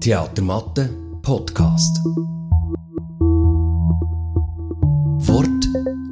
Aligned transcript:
Theatermatte 0.00 0.88
Podcast. 1.22 1.98
Wort 5.26 5.48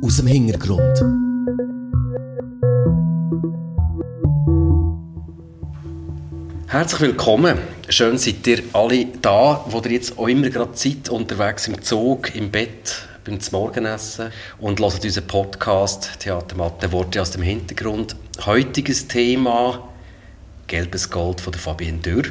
aus 0.03 0.17
dem 0.17 0.27
Hintergrund. 0.27 0.81
Herzlich 6.67 7.01
willkommen. 7.01 7.59
Schön 7.89 8.19
seid 8.19 8.47
ihr 8.47 8.63
alle 8.73 9.07
da, 9.23 9.65
wo 9.69 9.81
ihr 9.81 9.93
jetzt 9.93 10.19
auch 10.19 10.29
immer 10.29 10.51
gerade 10.51 10.73
seid, 10.75 11.09
unterwegs 11.09 11.69
im 11.69 11.83
Zug, 11.83 12.35
im 12.35 12.51
Bett, 12.51 13.07
beim 13.25 13.39
Morgenessen 13.53 14.33
und 14.59 14.81
hört 14.81 15.05
unseren 15.05 15.27
Podcast 15.27 16.19
Theatermatte 16.19 16.91
Worte 16.93 17.23
aus 17.23 17.31
dem 17.33 17.43
Hintergrund. 17.43 18.17
Heutiges 18.47 19.07
Thema 19.07 19.89
Gelbes 20.67 21.11
Gold 21.11 21.41
von 21.41 21.53
der 21.53 21.61
Fabienne 21.61 21.99
Dürr 21.99 22.25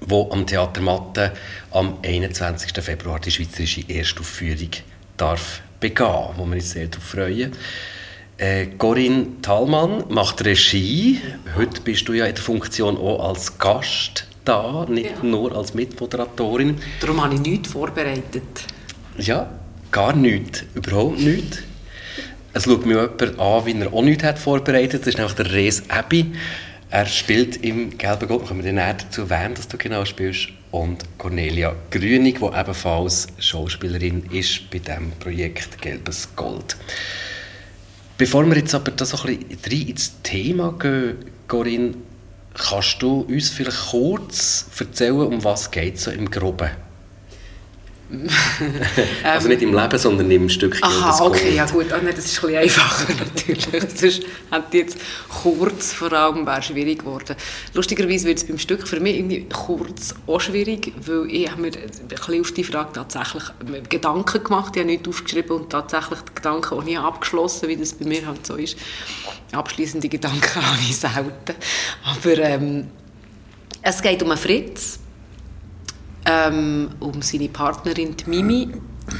wo 0.00 0.30
am 0.30 0.46
Theater 0.46 0.80
Matte 0.80 1.32
am 1.70 1.98
21. 2.02 2.72
Februar 2.84 3.20
die 3.20 3.30
schweizerische 3.30 3.84
Erstaufführung 3.88 4.70
darf 5.16 5.62
begehen, 5.80 6.28
wo 6.36 6.44
wir 6.46 6.56
uns 6.56 6.70
sehr 6.70 6.88
darauf 6.88 7.04
freuen. 7.04 7.52
Äh, 8.38 8.66
Corinne 8.78 9.40
Thalmann 9.42 10.04
macht 10.10 10.44
Regie. 10.44 11.20
Heute 11.56 11.80
bist 11.80 12.06
du 12.08 12.12
ja 12.12 12.26
in 12.26 12.34
der 12.34 12.44
Funktion 12.44 12.98
auch 12.98 13.30
als 13.30 13.58
Gast 13.58 14.26
da, 14.44 14.86
nicht 14.88 15.10
ja. 15.10 15.22
nur 15.22 15.56
als 15.56 15.74
Mitmoderatorin. 15.74 16.76
Darum 17.00 17.24
habe 17.24 17.34
ich 17.34 17.40
nichts 17.40 17.72
vorbereitet. 17.72 18.42
Ja, 19.18 19.48
gar 19.90 20.14
nichts, 20.14 20.64
überhaupt 20.74 21.18
nichts. 21.18 21.62
Es 22.56 22.64
schaut 22.64 22.86
mir 22.86 22.94
jemand 23.02 23.38
an, 23.38 23.66
wie 23.66 23.78
er 23.78 23.92
auch 23.92 24.02
nichts 24.02 24.24
hat 24.24 24.38
vorbereitet. 24.38 25.02
Das 25.02 25.08
ist 25.08 25.18
nämlich 25.18 25.34
der 25.34 25.52
Res 25.52 25.90
Abbey. 25.90 26.32
Er 26.88 27.04
spielt 27.04 27.62
im 27.62 27.98
Gelben 27.98 28.26
Gold, 28.26 28.46
können 28.46 28.64
wir 28.64 28.72
dann 28.72 28.96
dazu 28.96 29.22
erwähnen, 29.28 29.54
dass 29.54 29.68
du 29.68 29.76
genau 29.76 30.06
spielst, 30.06 30.48
und 30.70 31.04
Cornelia 31.18 31.76
Grünig, 31.90 32.38
die 32.38 32.58
ebenfalls 32.58 33.26
Schauspielerin 33.38 34.24
ist 34.32 34.70
bei 34.70 34.78
dem 34.78 35.12
Projekt 35.20 35.82
Gelbes 35.82 36.30
Gold. 36.34 36.78
Bevor 38.16 38.46
wir 38.46 38.56
jetzt 38.56 38.74
aber 38.74 38.90
da 38.90 39.04
so 39.04 39.18
ein 39.28 39.38
bisschen 39.38 39.88
ins 39.88 40.22
Thema 40.22 40.74
gehen, 40.78 41.16
Corinne, 41.48 41.92
kannst 42.54 43.02
du 43.02 43.20
uns 43.20 43.50
vielleicht 43.50 43.90
kurz 43.90 44.64
erzählen, 44.78 45.20
um 45.20 45.44
was 45.44 45.70
geht 45.70 45.96
es 45.96 46.04
so 46.04 46.10
im 46.10 46.30
Groben? 46.30 46.70
also 49.24 49.48
nicht 49.48 49.62
im 49.62 49.74
Leben, 49.74 49.98
sondern 49.98 50.30
im 50.30 50.48
Stück 50.48 50.78
Aha, 50.80 51.24
okay, 51.24 51.56
ja 51.56 51.66
gut, 51.66 51.86
oh, 51.90 51.96
nein, 52.02 52.14
das 52.14 52.26
ist 52.26 52.38
ein 52.44 52.46
bisschen 52.46 52.62
einfacher 52.62 53.14
natürlich. 53.18 53.66
Sonst 53.96 54.22
hätte 54.50 54.76
jetzt 54.76 54.98
kurz 55.42 55.92
vor 55.92 56.12
allem 56.12 56.46
wäre 56.46 56.62
schwierig 56.62 57.00
geworden. 57.00 57.34
Lustigerweise 57.74 58.28
wird 58.28 58.38
es 58.38 58.44
beim 58.44 58.58
Stück 58.58 58.86
für 58.86 59.00
mich 59.00 59.16
irgendwie 59.16 59.46
kurz 59.52 60.14
auch 60.26 60.40
schwierig, 60.40 60.92
weil 61.04 61.26
ich 61.30 61.50
habe 61.50 61.62
mir 61.62 61.72
ein 61.72 62.08
bisschen 62.08 62.40
auf 62.40 62.52
die 62.52 62.64
Frage 62.64 62.92
tatsächlich 62.92 63.42
Gedanken 63.88 64.44
gemacht, 64.44 64.76
ich 64.76 64.82
habe 64.82 64.90
nichts 64.90 65.08
aufgeschrieben 65.08 65.56
und 65.56 65.70
tatsächlich 65.70 66.20
die 66.20 66.34
Gedanken 66.34 66.74
auch 66.74 66.84
nie 66.84 66.96
abgeschlossen, 66.96 67.68
wie 67.68 67.76
das 67.76 67.94
bei 67.94 68.06
mir 68.06 68.24
halt 68.24 68.46
so 68.46 68.54
ist. 68.54 68.76
Abschließende 69.50 70.08
Gedanken 70.08 70.54
habe 70.54 70.78
ich 70.88 70.96
selten. 70.96 71.54
Aber 72.04 72.38
ähm, 72.38 72.86
es 73.82 74.00
geht 74.00 74.22
um 74.22 74.30
einen 74.30 74.38
Fritz, 74.38 75.00
ähm, 76.26 76.90
um 77.00 77.22
seine 77.22 77.48
Partnerin 77.48 78.16
die 78.16 78.28
Mimi, 78.28 78.68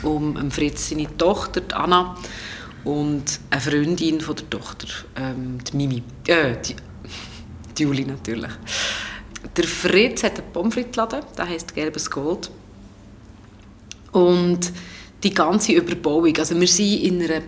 um 0.02 0.50
Fritz 0.50 0.90
seine 0.90 1.16
Tochter 1.16 1.60
die 1.60 1.74
Anna 1.74 2.16
und 2.84 3.40
eine 3.50 3.60
Freundin 3.60 4.20
von 4.20 4.36
der 4.36 4.50
Tochter, 4.50 4.88
ähm, 5.16 5.58
die 5.64 5.76
Mimi, 5.76 6.02
äh, 6.26 6.56
die, 6.56 6.76
die 7.76 7.82
Juli 7.84 8.04
natürlich. 8.04 8.52
Der 9.56 9.64
Fritz 9.64 10.24
hat 10.24 10.38
einen 10.38 10.52
Pommes 10.52 10.76
Laden, 10.94 11.22
der 11.36 11.48
heißt 11.48 11.74
Gelbes 11.74 12.10
Gold. 12.10 12.50
Und 14.12 14.72
die 15.22 15.32
ganze 15.32 15.72
Überbauung, 15.72 16.36
also 16.36 16.58
wir 16.58 16.68
sind 16.68 17.02
in 17.02 17.22
einer, 17.22 17.42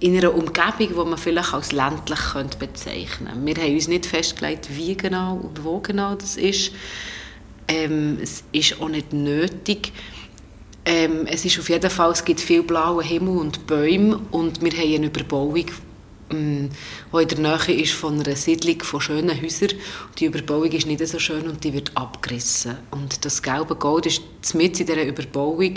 in 0.00 0.16
einer 0.16 0.34
Umgebung, 0.34 0.88
die 0.88 0.94
man 1.10 1.18
vielleicht 1.18 1.54
als 1.54 1.72
ländlich 1.72 2.20
bezeichnen 2.58 3.28
könnte. 3.28 3.46
Wir 3.46 3.64
haben 3.64 3.74
uns 3.74 3.88
nicht 3.88 4.06
festgelegt, 4.06 4.68
wie 4.70 4.96
genau 4.96 5.36
und 5.36 5.62
wo 5.64 5.80
genau 5.80 6.14
das 6.14 6.36
ist. 6.36 6.72
Ähm, 7.68 8.18
es 8.22 8.44
ist 8.52 8.80
auch 8.80 8.88
nicht 8.88 9.12
nötig. 9.12 9.92
Ähm, 10.84 11.26
es 11.26 11.44
ist 11.44 11.58
auf 11.58 11.68
jeden 11.68 11.90
Fall, 11.90 12.12
es 12.12 12.24
gibt 12.24 12.40
viel 12.40 12.62
blauen 12.62 13.04
Himmel 13.04 13.38
und 13.38 13.66
Bäume 13.66 14.20
und 14.30 14.62
wir 14.62 14.70
haben 14.70 14.94
eine 14.94 15.06
Überbauung, 15.06 15.66
ähm, 16.30 16.70
die 17.12 17.22
in 17.22 17.28
der 17.28 17.38
Nähe 17.38 17.82
ist 17.82 17.92
von 17.92 18.20
einer 18.20 18.36
Siedlung 18.36 18.80
von 18.82 19.00
schönen 19.00 19.42
Häusern. 19.42 19.70
Die 20.18 20.26
Überbauung 20.26 20.70
ist 20.70 20.86
nicht 20.86 21.04
so 21.06 21.18
schön 21.18 21.48
und 21.48 21.64
die 21.64 21.72
wird 21.72 21.90
abgerissen. 21.96 22.76
Und 22.92 23.24
das 23.24 23.42
gelbe 23.42 23.74
Gold 23.74 24.06
ist 24.06 24.22
mit 24.54 24.78
in 24.78 24.86
dieser 24.86 25.04
Überbauung 25.04 25.74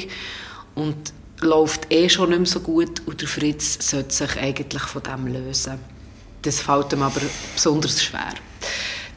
und 0.75 1.13
läuft 1.41 1.91
eh 1.91 2.07
schon 2.07 2.29
nicht 2.29 2.39
mehr 2.39 2.47
so 2.47 2.59
gut 2.59 3.01
und 3.07 3.19
der 3.19 3.27
Fritz 3.27 3.89
sollte 3.89 4.13
sich 4.13 4.37
eigentlich 4.37 4.83
von 4.83 5.01
dem 5.01 5.25
lösen. 5.25 5.79
Das 6.41 6.59
fällt 6.59 6.93
ihm 6.93 7.01
aber 7.01 7.21
besonders 7.55 8.03
schwer. 8.03 8.33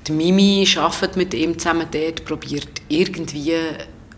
Die 0.06 0.12
Mimi 0.12 0.68
arbeitet 0.76 1.16
mit 1.16 1.32
ihm 1.34 1.58
zusammen 1.58 1.86
dort, 1.90 2.24
probiert 2.24 2.82
irgendwie 2.88 3.52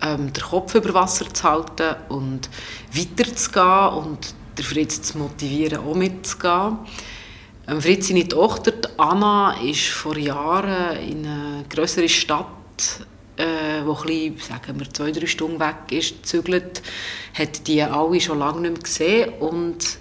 ähm, 0.01 0.33
den 0.33 0.43
Kopf 0.43 0.75
über 0.75 0.95
Wasser 0.95 1.33
zu 1.33 1.45
halten 1.45 1.97
und 2.09 2.49
weiterzugehen 2.93 4.05
und 4.05 4.35
der 4.57 4.65
Fritz 4.65 5.03
zu 5.03 5.19
motivieren, 5.19 5.79
auch 5.79 5.95
mitzugehen. 5.95 6.79
Ähm, 7.69 7.83
Fritz, 7.83 8.09
seine 8.09 8.27
Tochter 8.27 8.73
Anna, 8.97 9.61
ist 9.63 9.89
vor 9.89 10.17
Jahren 10.17 10.97
in 10.99 11.27
eine 11.27 11.65
größere 11.69 12.09
Stadt, 12.09 12.47
äh, 13.37 13.85
wo 13.85 13.93
ein 14.09 14.39
sagen 14.39 14.79
wir, 14.79 14.91
zwei, 14.91 15.13
drei 15.13 15.27
Stunden 15.27 15.61
weg 15.61 15.91
ist, 15.91 16.23
gezügelt, 16.23 16.83
hat 17.35 17.67
die 17.67 17.83
alle 17.83 18.21
schon 18.21 18.39
lange 18.39 18.63
nicht 18.63 18.73
mehr 18.73 18.83
gesehen 18.83 19.33
und 19.41 19.99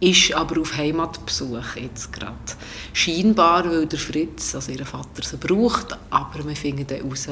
ist 0.00 0.32
aber 0.32 0.60
auf 0.60 0.76
Heimatbesuch 0.76 1.76
jetzt 1.76 2.12
gerade. 2.12 2.36
Scheinbar, 2.92 3.68
weil 3.68 3.86
der 3.86 3.98
Fritz, 3.98 4.54
also 4.54 4.70
ihr 4.70 4.86
Vater, 4.86 5.22
sie 5.22 5.36
braucht, 5.36 5.96
aber 6.10 6.46
wir 6.46 6.54
finden 6.54 6.86
dann 6.86 6.98
heraus, 6.98 7.28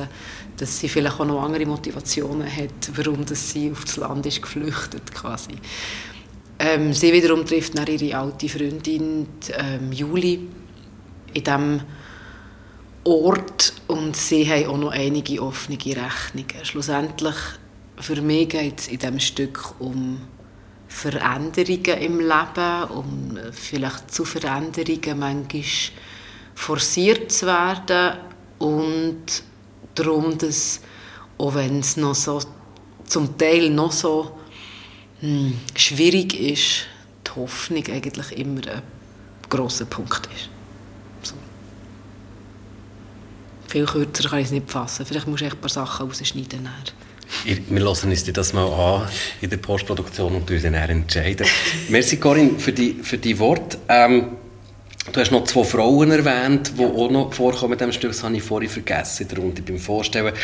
dass 0.56 0.80
sie 0.80 0.88
vielleicht 0.88 1.20
auch 1.20 1.26
noch 1.26 1.42
andere 1.42 1.66
Motivationen 1.66 2.48
hat, 2.48 2.90
warum 2.94 3.24
sie 3.26 3.70
auf 3.70 3.84
das 3.84 3.96
Land 3.98 4.26
ist 4.26 4.42
geflüchtet 4.42 5.14
quasi. 5.14 5.52
Ähm, 6.58 6.92
sie 6.92 7.12
wiederum 7.12 7.44
trifft 7.44 7.76
dann 7.76 7.86
ihre 7.86 8.18
alte 8.18 8.48
Freundin 8.48 9.28
ähm, 9.56 9.92
Juli 9.92 10.48
in 11.34 11.44
diesem 11.44 11.80
Ort 13.04 13.74
und 13.86 14.16
sie 14.16 14.48
haben 14.50 14.66
auch 14.66 14.78
noch 14.78 14.90
einige 14.90 15.40
offene 15.40 15.78
Rechnungen. 15.78 16.64
Schlussendlich, 16.64 17.36
für 17.98 18.20
mich 18.20 18.48
geht 18.48 18.80
es 18.80 18.88
in 18.88 18.98
diesem 18.98 19.20
Stück 19.20 19.74
um 19.78 20.18
Veränderungen 20.88 22.00
im 22.00 22.20
Leben, 22.20 22.84
um 22.90 23.38
vielleicht 23.52 24.12
zu 24.12 24.24
Veränderungen 24.24 25.18
manchmal 25.18 25.64
forciert 26.54 27.30
zu 27.30 27.46
werden 27.46 28.18
und 28.58 29.42
darum, 29.94 30.38
dass 30.38 30.80
auch 31.38 31.54
wenn 31.54 31.80
es 31.80 31.96
noch 31.96 32.14
so 32.14 32.40
zum 33.04 33.36
Teil 33.36 33.70
noch 33.70 33.92
so 33.92 34.38
hm, 35.20 35.58
schwierig 35.74 36.38
ist, 36.38 36.86
die 37.26 37.30
Hoffnung 37.40 37.86
eigentlich 37.86 38.32
immer 38.32 38.66
ein 38.66 38.82
grosser 39.48 39.84
Punkt 39.84 40.28
ist. 40.34 40.48
So. 41.22 41.34
Viel 43.68 43.86
kürzer 43.86 44.28
kann 44.28 44.40
ich 44.40 44.46
es 44.46 44.52
nicht 44.52 44.70
fassen. 44.70 45.06
Vielleicht 45.06 45.26
muss 45.26 45.42
ich 45.42 45.52
ein 45.52 45.58
paar 45.58 45.70
Sachen 45.70 46.06
rausschneiden. 46.06 46.64
Dann. 46.64 47.05
Wir 47.44 47.80
lassen 47.80 48.10
uns 48.10 48.24
das 48.24 48.52
mal 48.52 48.66
an 48.66 49.08
in 49.40 49.50
der 49.50 49.56
Postproduktion 49.56 50.34
und 50.34 50.50
dann 50.50 50.74
entscheiden. 50.74 51.46
Merci 51.88 52.16
Corinne 52.18 52.58
für 52.58 52.72
die, 52.72 52.96
für 53.02 53.18
die 53.18 53.38
Worte. 53.38 53.78
Ähm, 53.88 54.36
du 55.12 55.20
hast 55.20 55.32
noch 55.32 55.44
zwei 55.44 55.64
Frauen 55.64 56.10
erwähnt, 56.10 56.72
die 56.78 56.84
auch 56.84 57.10
noch 57.10 57.32
vorkommen 57.32 57.72
in 57.72 57.78
diesem 57.78 57.92
Stück. 57.92 58.12
Das 58.12 58.22
habe 58.22 58.36
ich 58.36 58.42
vorhin 58.42 58.68
vergessen 58.68 59.22
in 59.22 59.28
der 59.28 59.38
Runde 59.38 59.62
beim 59.62 59.78
Vorstellen. 59.78 60.34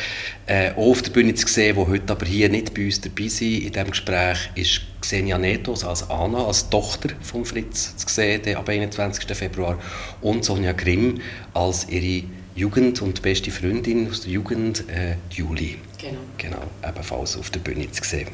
Äh, 0.46 0.72
auch 0.72 0.90
auf 0.90 1.02
der 1.02 1.10
Bühne 1.12 1.34
zu 1.34 1.46
sehen, 1.46 1.76
die 1.76 1.90
heute 1.90 2.12
aber 2.12 2.26
hier 2.26 2.48
nicht 2.48 2.74
bei 2.74 2.84
uns 2.84 3.00
dabei 3.00 3.28
sind 3.28 3.62
in 3.62 3.72
diesem 3.72 3.90
Gespräch, 3.90 4.50
ist 4.54 4.82
Xenia 5.00 5.38
Netos 5.38 5.84
als 5.84 6.08
Anna, 6.10 6.46
als 6.46 6.68
Tochter 6.68 7.10
von 7.20 7.44
Fritz 7.44 7.96
zu 7.96 8.08
sehen, 8.08 8.56
ab 8.56 8.68
21. 8.68 9.36
Februar. 9.36 9.78
Und 10.20 10.44
Sonja 10.44 10.72
Grimm 10.72 11.20
als 11.54 11.88
ihre 11.88 12.24
Jugend 12.54 13.00
und 13.02 13.22
beste 13.22 13.50
Freundin 13.50 14.10
aus 14.10 14.22
der 14.22 14.32
Jugend, 14.32 14.84
äh, 14.88 15.16
Juli. 15.30 15.78
Genau. 16.02 16.20
Genau, 16.36 16.62
ebenfalls 16.86 17.36
auf 17.36 17.50
der 17.50 17.60
Bühne 17.60 17.88
zu 17.90 18.02
sehen. 18.02 18.26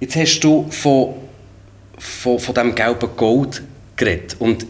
Jetzt 0.00 0.16
hast 0.16 0.40
du 0.40 0.68
von, 0.70 1.14
von, 1.96 2.38
von 2.40 2.54
diesem 2.54 2.74
gelben 2.74 3.08
Gold 3.16 3.62
geredet. 3.96 4.36
Und 4.40 4.66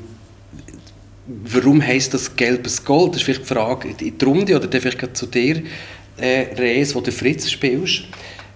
warum 1.27 1.83
heisst 1.83 2.13
das 2.13 2.37
gelbes 2.37 2.85
Gold? 2.85 3.13
Das 3.13 3.23
ist 3.23 3.25
vielleicht 3.25 3.43
die 3.43 3.55
Frage 3.55 3.89
in 3.89 3.97
die 3.97 4.25
Runde 4.25 4.57
oder 4.57 4.81
vielleicht 4.81 5.17
zu 5.17 5.27
dir, 5.27 5.63
äh, 6.19 6.55
Rees, 6.55 6.95
wo 6.95 7.01
du 7.01 7.11
Fritz 7.11 7.51
spielst. 7.51 8.03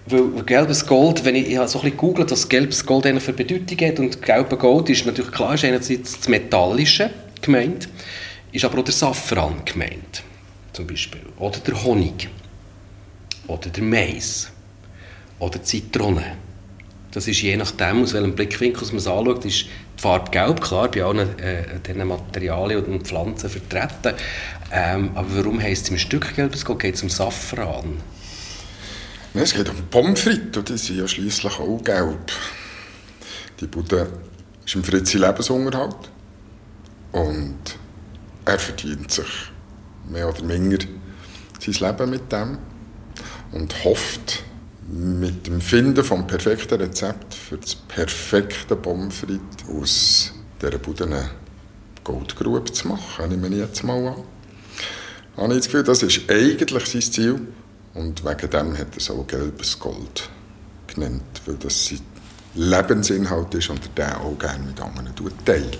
weil 0.05 0.43
gelbes 0.43 0.85
Gold, 0.85 1.25
wenn 1.25 1.35
ich, 1.35 1.47
ich 1.47 1.55
so 1.55 1.61
ein 1.61 1.65
bisschen 1.65 1.91
gegoogelt, 1.91 2.29
was 2.29 2.47
gelbes 2.47 2.85
Gold 2.85 3.21
für 3.21 3.33
Bedeutung 3.33 3.87
hat 3.87 3.99
und 3.99 4.21
gelbes 4.21 4.59
Gold 4.59 4.89
ist 4.89 5.05
natürlich 5.05 5.31
klar, 5.31 5.55
ist 5.55 5.65
einerseits 5.65 6.17
das 6.17 6.27
Metallische 6.27 7.09
gemeint, 7.41 7.87
ist 8.51 8.65
aber 8.65 8.79
auch 8.79 8.83
der 8.83 8.93
Safran 8.93 9.61
gemeint, 9.65 10.23
zum 10.73 10.85
Beispiel, 10.85 11.21
oder 11.39 11.57
der 11.59 11.83
Honig, 11.83 12.27
oder 13.47 13.69
der 13.69 13.83
Mais, 13.83 14.49
oder 15.39 15.59
die 15.59 15.63
Zitrone. 15.63 16.37
Das 17.11 17.27
ist 17.27 17.41
je 17.41 17.55
nachdem, 17.55 18.01
aus 18.01 18.13
welchem 18.13 18.33
Blickwinkel 18.33 18.87
man 18.87 18.97
es 18.97 19.07
anschaut, 19.07 19.45
ist 19.45 19.65
die 19.65 20.01
Farbe 20.01 20.31
gelb, 20.31 20.61
klar, 20.61 20.89
bei 20.89 21.03
allen 21.03 21.37
äh, 21.37 21.79
diesen 21.85 22.07
Materialien 22.07 22.83
und 22.85 23.07
Pflanzen 23.07 23.49
vertreten. 23.49 24.15
Ähm, 24.71 25.11
aber 25.13 25.27
warum 25.35 25.61
heisst 25.61 25.83
es 25.83 25.89
im 25.91 25.97
Stück 25.99 26.35
gelbes 26.35 26.65
Gold? 26.65 26.79
Geht 26.79 26.95
es 26.95 27.03
um 27.03 27.09
Safran? 27.09 28.01
Nein, 29.35 29.43
es 29.43 29.53
geht 29.53 29.69
um 29.69 29.75
Pommes 29.91 30.21
frites, 30.21 30.63
die 30.63 30.77
sind 30.77 30.97
ja 30.97 31.07
schliesslich 31.07 31.59
auch 31.59 31.83
gelb. 31.83 32.31
Die 33.59 33.67
Bude 33.67 34.07
ist 34.65 34.73
im 34.73 34.83
Fritzi 34.83 35.17
Lebensunterhalt. 35.17 36.09
Und 37.11 37.59
er 38.45 38.59
verdient 38.59 39.11
sich 39.11 39.51
mehr 40.09 40.29
oder 40.29 40.47
weniger 40.47 40.85
sein 41.59 41.73
Leben 41.73 42.09
mit 42.09 42.31
dem. 42.31 42.57
Und 43.53 43.83
hofft, 43.83 44.43
mit 44.87 45.47
dem 45.47 45.61
Finden 45.61 46.03
vom 46.03 46.27
perfekten 46.27 46.81
Rezept 46.81 47.33
für 47.33 47.57
das 47.57 47.75
perfekte 47.75 48.77
frites 48.77 49.39
aus 49.69 50.33
dieser 50.61 50.77
Bude 50.77 51.29
Goldgrube 52.03 52.71
zu 52.71 52.87
machen, 52.89 53.29
nehme 53.29 53.47
ich 53.47 53.57
jetzt 53.57 53.83
mal 53.83 54.07
an. 54.07 54.23
Habe 55.37 55.53
ich 55.53 55.59
das 55.59 55.65
Gefühl, 55.67 55.83
das 55.83 56.03
ist 56.03 56.29
eigentlich 56.29 56.85
sein 56.85 57.01
Ziel. 57.01 57.47
Und 57.93 58.25
wegen 58.25 58.49
dem 58.49 58.77
hat 58.77 58.87
er 58.91 58.97
es 58.97 59.09
auch 59.09 59.25
gelbes 59.25 59.79
Gold 59.79 60.29
genannt, 60.87 61.41
weil 61.45 61.55
das 61.55 61.87
sein 61.87 62.01
Lebensinhalt 62.55 63.53
ist 63.55 63.69
und 63.69 63.81
er 63.95 64.09
den 64.09 64.15
auch 64.15 64.37
gerne 64.37 64.65
mit 64.65 64.79
anderen 64.79 65.13
teilen. 65.45 65.77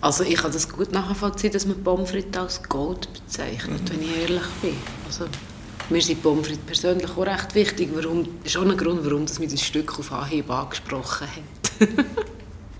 Also 0.00 0.24
ich 0.24 0.36
kann 0.36 0.52
das 0.52 0.68
gut 0.68 0.92
nachvollziehen, 0.92 1.52
dass 1.52 1.66
man 1.66 1.82
Pommes 1.82 2.10
frites 2.10 2.40
als 2.40 2.62
Gold 2.62 3.08
bezeichnet, 3.12 3.82
mhm. 3.82 3.90
wenn 3.90 4.02
ich 4.02 4.16
ehrlich 4.18 4.46
bin. 4.62 4.76
Also, 5.06 5.24
mir 5.90 6.02
sind 6.02 6.22
Pommes 6.22 6.48
persönlich 6.66 7.10
auch 7.10 7.26
recht 7.26 7.54
wichtig. 7.54 7.90
Warum, 7.94 8.26
das 8.42 8.52
ist 8.52 8.56
auch 8.58 8.62
ein 8.62 8.76
Grund, 8.76 9.04
warum 9.04 9.26
das 9.26 9.38
mit 9.38 9.52
das 9.52 9.62
Stück 9.62 9.98
auf 9.98 10.12
Anhieb 10.12 10.50
angesprochen 10.50 11.26
hat. 11.26 11.88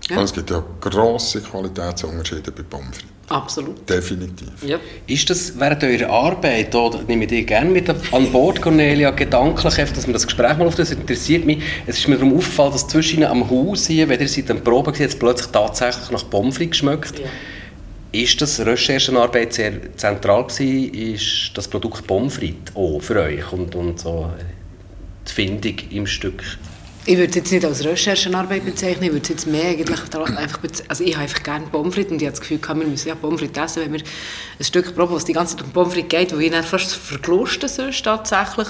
ja. 0.09 0.21
Es 0.23 0.33
gibt 0.33 0.49
ja 0.49 0.63
grosse 0.79 1.41
Qualitätsunterschiede 1.41 2.51
bei 2.51 2.63
Pommes. 2.63 2.97
Absolut. 3.29 3.89
Definitiv. 3.89 4.63
Ja. 4.65 4.79
Ist 5.05 5.29
das 5.29 5.59
während 5.59 5.83
eurer 5.83 6.09
Arbeit, 6.09 6.73
oder 6.73 7.03
nehme 7.03 7.25
ich 7.25 7.29
dich 7.29 7.45
gerne 7.45 7.69
mit 7.69 7.89
an 7.89 8.31
Bord, 8.31 8.61
Cornelia, 8.61 9.11
gedanklich, 9.11 9.75
dass 9.75 10.07
wir 10.07 10.13
das 10.13 10.25
Gespräch 10.25 10.57
mal 10.57 10.65
auf 10.65 10.75
das 10.75 10.91
interessiert 10.91 11.45
mich. 11.45 11.61
Es 11.85 11.97
ist 11.97 12.07
mir 12.07 12.15
darum 12.15 12.37
aufgefallen, 12.37 12.71
dass 12.71 12.87
zwischen 12.87 13.25
am 13.25 13.49
Haus 13.49 13.87
hier, 13.87 14.07
wenn 14.07 14.21
ihr 14.21 14.29
seit 14.29 14.47
der 14.47 14.53
Probe 14.55 14.93
jetzt 14.97 15.19
plötzlich 15.19 15.51
tatsächlich 15.51 16.09
nach 16.09 16.29
Pommes 16.29 16.57
geschmeckt. 16.57 17.19
Ja. 17.19 17.25
Ist 18.11 18.41
das 18.41 18.59
Recherchenarbeit 18.59 19.53
sehr 19.53 19.95
zentral 19.95 20.45
gewesen? 20.45 20.93
Ist 20.93 21.51
das 21.55 21.67
Produkt 21.67 22.07
Pommes 22.07 22.39
auch 22.73 22.99
für 23.01 23.21
euch 23.21 23.51
und, 23.51 23.75
und 23.75 23.99
so 23.99 24.31
die 25.27 25.31
Findung 25.31 25.75
im 25.89 26.07
Stück? 26.07 26.43
Ich 27.05 27.17
würde 27.17 27.29
es 27.29 27.35
jetzt 27.35 27.51
nicht 27.51 27.63
als 27.63 27.85
Recherchenarbeit 27.85 28.65
bezeichnen, 28.65 29.03
ich 29.03 29.11
würde 29.11 29.23
es 29.23 29.29
jetzt 29.29 29.47
mehr 29.47 29.69
eigentlich 29.69 29.99
einfach 30.13 30.59
also 30.89 31.03
ich 31.05 31.13
habe 31.13 31.23
einfach 31.23 31.41
gerne 31.41 31.65
Pommes 31.67 31.95
und 31.97 32.21
ich 32.21 32.27
habe 32.27 32.31
das 32.31 32.41
Gefühl, 32.41 32.59
wir 32.61 32.75
müssen 32.75 33.07
ja 33.07 33.15
Pommes 33.15 33.41
essen, 33.41 33.83
wenn 33.83 33.93
wir 33.93 34.01
ein 34.01 34.63
Stück 34.63 34.93
proben, 34.93 35.15
was 35.15 35.23
die 35.23 35.31
ganze 35.31 35.55
Zeit 35.55 35.65
um 35.65 35.71
Pommes 35.71 35.95
geht, 35.95 36.35
wo 36.35 36.39
ich 36.39 36.51
dann 36.51 36.65
fast 36.65 36.95
verglusten 36.95 37.69
sonst 37.69 38.03
tatsächlich. 38.03 38.67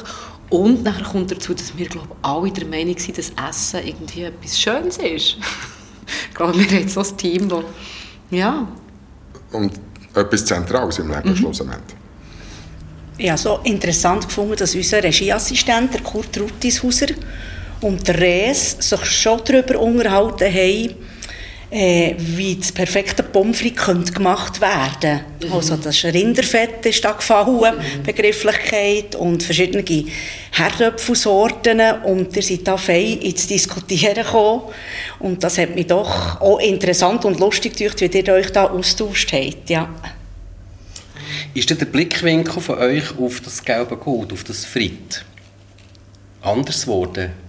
Und 0.49 0.83
dann 0.83 1.03
kommt 1.03 1.31
dazu, 1.31 1.53
dass 1.53 1.75
wir 1.75 1.87
glaube 1.87 2.15
alle 2.21 2.51
der 2.51 2.65
Meinung 2.65 2.97
sind, 2.97 3.17
dass 3.17 3.31
Essen 3.49 3.85
irgendwie 3.85 4.23
etwas 4.23 4.59
Schönes 4.59 4.97
ist. 4.97 5.37
ich 6.29 6.35
glaube, 6.35 6.57
wir 6.57 6.79
haben 6.79 6.87
so 6.87 7.01
ein 7.01 7.17
Team, 7.17 7.49
das, 7.49 7.63
ja. 8.29 8.67
Und 9.51 9.73
etwas 10.13 10.45
Zentrales 10.45 10.99
im 10.99 11.09
Leben 11.09 11.29
mhm. 11.29 11.35
schlussendlich. 11.35 11.97
Ich 13.17 13.29
habe 13.29 13.39
so 13.39 13.59
interessant 13.63 14.27
gefunden, 14.27 14.55
dass 14.55 14.75
unser 14.75 15.03
Regieassistent, 15.03 15.93
der 15.93 16.01
Kurt 16.01 16.39
Ruttishauser, 16.39 17.07
und 17.81 18.07
der 18.07 18.19
Res 18.19 18.77
sich 18.79 19.05
schon 19.05 19.41
darüber 19.45 19.79
unterhalten 19.79 20.51
haben, 20.51 20.95
äh, 21.69 22.15
wie 22.17 22.55
das 22.55 22.71
perfekte 22.71 23.23
Pommes 23.23 23.59
frites 23.59 24.13
gemacht 24.13 24.61
werden 24.61 24.91
könnte. 25.01 25.47
Mhm. 25.47 25.53
Also 25.53 25.75
das 25.75 26.03
Rinderfett 26.03 26.85
ist 26.85 27.03
da 27.03 27.11
gefallen, 27.11 27.75
mhm. 27.75 28.03
Begrifflichkeit 28.03 29.15
und 29.15 29.43
verschiedene 29.43 29.83
Herdöpfelsorten 30.51 31.81
und 32.05 32.35
ihr 32.35 32.43
seid 32.43 32.67
da 32.67 32.77
fein 32.77 33.19
ins 33.19 33.47
Diskutieren 33.47 34.15
gekommen 34.15 34.61
und 35.19 35.43
das 35.43 35.57
hat 35.57 35.75
mich 35.75 35.87
doch 35.87 36.39
auch 36.39 36.59
interessant 36.59 37.25
und 37.25 37.39
lustig 37.39 37.75
gedacht, 37.75 37.99
wie 38.01 38.17
ihr 38.17 38.33
euch 38.33 38.51
da 38.51 38.65
austauscht 38.65 39.33
habt. 39.33 39.69
Ja. 39.69 39.89
Ist 41.53 41.69
denn 41.69 41.77
der 41.77 41.85
Blickwinkel 41.85 42.61
von 42.61 42.77
euch 42.77 43.17
auf 43.17 43.41
das 43.41 43.63
gelbe 43.63 43.97
Gold, 43.97 44.31
auf 44.31 44.43
das 44.43 44.63
Frit 44.63 45.25
anders 46.41 46.83
geworden? 46.83 47.46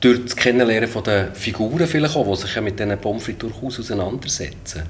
Durch 0.00 0.24
das 0.24 0.36
Kennenlernen 0.36 0.88
von 0.88 1.04
der 1.04 1.34
Figuren 1.34 1.86
vielleicht 1.86 2.16
auch, 2.16 2.34
die 2.34 2.40
sich 2.40 2.54
ja 2.54 2.60
mit 2.60 2.78
diesen 2.78 2.98
Pommes 2.98 3.22
frites 3.22 3.40
durchaus 3.40 3.80
auseinandersetzen. 3.80 4.82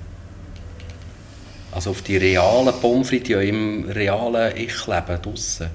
Also 1.72 1.90
auf 1.90 2.02
die 2.02 2.16
realen 2.16 2.74
Pommes 2.80 3.08
frites, 3.08 3.26
die 3.26 3.32
ja 3.32 3.40
im 3.40 3.88
realen 3.88 4.56
Ich-Leben 4.56 5.22
draussen. 5.22 5.68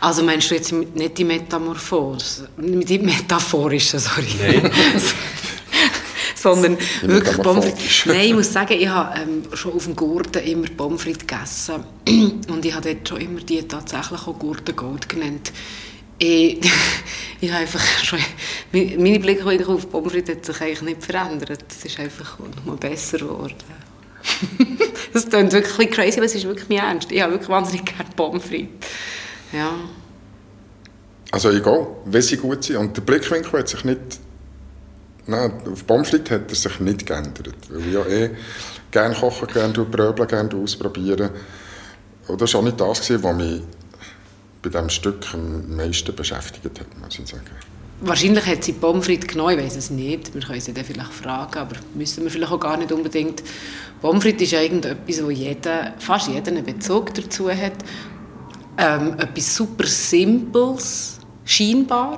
Also 0.00 0.22
meinst 0.22 0.50
du 0.50 0.54
jetzt 0.56 0.72
nicht 0.72 1.16
die 1.16 1.24
Metamorphose, 1.24 2.48
die 2.58 2.98
metaphorische, 2.98 3.98
sorry. 3.98 4.26
Nein. 4.40 4.70
sondern 6.40 6.78
wirklich 7.02 7.36
Pommes 7.36 7.64
frites. 7.66 8.06
Nein, 8.06 8.20
ich 8.20 8.34
muss 8.34 8.52
sagen, 8.52 8.74
ich 8.78 8.88
habe 8.88 9.20
ähm, 9.20 9.42
schon 9.54 9.72
auf 9.74 9.84
dem 9.84 9.94
Gurten 9.94 10.42
immer 10.42 10.68
Pommes 10.76 11.02
frites 11.02 11.26
gegessen 11.26 11.84
und 12.48 12.64
ich 12.64 12.74
habe 12.74 12.94
dort 12.94 13.08
schon 13.08 13.20
immer 13.20 13.40
die 13.40 13.62
tatsächlich 13.62 14.26
auch 14.26 14.38
Gurtengold 14.38 15.08
genannt. 15.08 15.52
Ich, 16.22 16.60
ich 17.40 17.50
habe 17.50 17.62
einfach 17.62 17.80
schon, 18.04 18.18
meine 18.72 19.18
Blickwinkel 19.18 19.74
auf 19.74 19.90
Pommes 19.90 20.12
frites 20.12 20.36
hat 20.36 20.44
sich 20.44 20.60
eigentlich 20.60 20.82
nicht 20.82 21.02
verändert. 21.02 21.64
Es 21.68 21.84
ist 21.84 21.98
einfach 21.98 22.38
noch 22.66 22.76
besser 22.76 23.18
geworden. 23.18 23.54
das 25.14 25.28
klingt 25.28 25.52
wirklich 25.52 25.90
crazy, 25.90 26.18
aber 26.18 26.26
es 26.26 26.34
ist 26.34 26.44
wirklich 26.44 26.68
mein 26.68 26.78
Ernst. 26.78 27.10
Ich 27.10 27.22
habe 27.22 27.32
wirklich 27.32 27.48
wahnsinnig 27.48 27.86
gerne 27.86 28.10
Pommes 28.14 28.44
frites. 28.44 28.68
Ja. 29.50 29.72
Also 31.30 31.50
egal, 31.50 31.86
wenn 32.04 32.22
sie 32.22 32.36
gut 32.36 32.64
sind. 32.64 32.76
Und 32.76 32.96
der 32.96 33.02
Blickwinkel 33.02 33.58
hat 33.58 33.68
sich 33.68 33.82
nicht... 33.84 34.00
Nein, 35.26 35.52
auf 35.72 35.86
Pommes 35.86 36.10
frites 36.10 36.30
hat 36.30 36.50
er 36.50 36.54
sich 36.54 36.80
nicht 36.80 37.06
geändert. 37.06 37.54
Weil 37.70 37.86
ich 37.86 37.94
ja 37.94 38.04
eh 38.04 38.30
gerne 38.90 39.14
kochen, 39.14 39.48
gerne 39.48 39.72
bröbeln, 39.72 40.28
gerne 40.28 40.54
ausprobieren. 40.54 41.30
Und 42.28 42.40
das 42.42 42.52
war 42.52 42.60
auch 42.60 42.64
nicht 42.64 42.78
das, 42.78 43.10
was 43.10 43.36
mich 43.36 43.62
bei 44.62 44.70
diesem 44.70 44.90
Stück 44.90 45.32
am 45.32 45.74
meisten 45.76 46.14
beschäftigt 46.14 46.80
hat, 46.80 46.98
muss 47.00 47.18
ich 47.18 47.26
sagen. 47.28 47.50
Wahrscheinlich 48.02 48.46
hat 48.46 48.64
sie 48.64 48.72
Pommes 48.72 49.06
genommen, 49.06 49.58
ich 49.58 49.64
weiß 49.64 49.76
es 49.76 49.90
nicht. 49.90 50.32
Wir 50.34 50.40
können 50.40 50.60
sie 50.60 50.72
dann 50.72 50.84
vielleicht 50.84 51.12
fragen, 51.12 51.58
aber 51.58 51.76
müssen 51.94 52.24
wir 52.24 52.30
vielleicht 52.30 52.52
auch 52.52 52.60
gar 52.60 52.78
nicht 52.78 52.92
unbedingt. 52.92 53.42
Pommes 54.00 54.24
ist 54.24 54.52
irgendetwas, 54.52 55.22
wo 55.22 55.30
jeder, 55.30 55.94
fast 55.98 56.28
jeder 56.28 56.48
einen 56.48 56.64
Bezug 56.64 57.12
dazu 57.12 57.50
hat. 57.50 57.74
Ähm, 58.78 59.18
etwas 59.18 59.54
super 59.54 59.86
Simples, 59.86 61.18
scheinbar. 61.44 62.16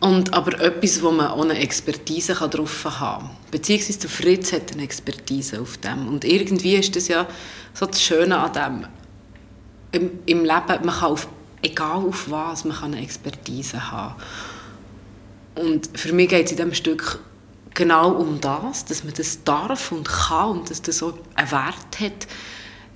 Und 0.00 0.34
aber 0.34 0.60
etwas, 0.60 1.00
wo 1.00 1.12
man 1.12 1.38
ohne 1.38 1.58
Expertise 1.58 2.34
drauf 2.34 2.84
haben 2.98 3.28
kann. 3.28 3.30
Beziehungsweise 3.52 4.00
der 4.00 4.10
Fritz 4.10 4.52
hat 4.52 4.72
eine 4.72 4.82
Expertise 4.82 5.60
auf 5.60 5.76
dem. 5.76 6.08
Und 6.08 6.24
irgendwie 6.24 6.74
ist 6.74 6.96
das 6.96 7.06
ja 7.06 7.28
so 7.72 7.86
das 7.86 8.02
Schöne 8.02 8.36
an 8.36 8.52
dem 8.52 8.86
im, 9.92 10.18
im 10.26 10.38
Leben, 10.40 10.84
man 10.84 10.94
kann 10.94 11.10
auf, 11.12 11.28
egal 11.62 11.96
auf 11.96 12.30
was, 12.30 12.64
man 12.64 12.76
kann 12.76 12.94
eine 12.94 13.02
Expertise 13.02 13.90
haben. 13.90 14.14
Und 15.54 15.88
für 15.98 16.12
mich 16.12 16.28
geht 16.28 16.46
es 16.46 16.52
in 16.52 16.56
diesem 16.56 16.74
Stück 16.74 17.20
genau 17.74 18.12
um 18.12 18.40
das, 18.40 18.84
dass 18.84 19.04
man 19.04 19.14
das 19.14 19.44
darf 19.44 19.92
und 19.92 20.08
kann 20.08 20.50
und 20.50 20.70
dass 20.70 20.82
das 20.82 20.98
so 20.98 21.18
einen 21.34 21.50
Wert 21.50 22.00
hat. 22.00 22.26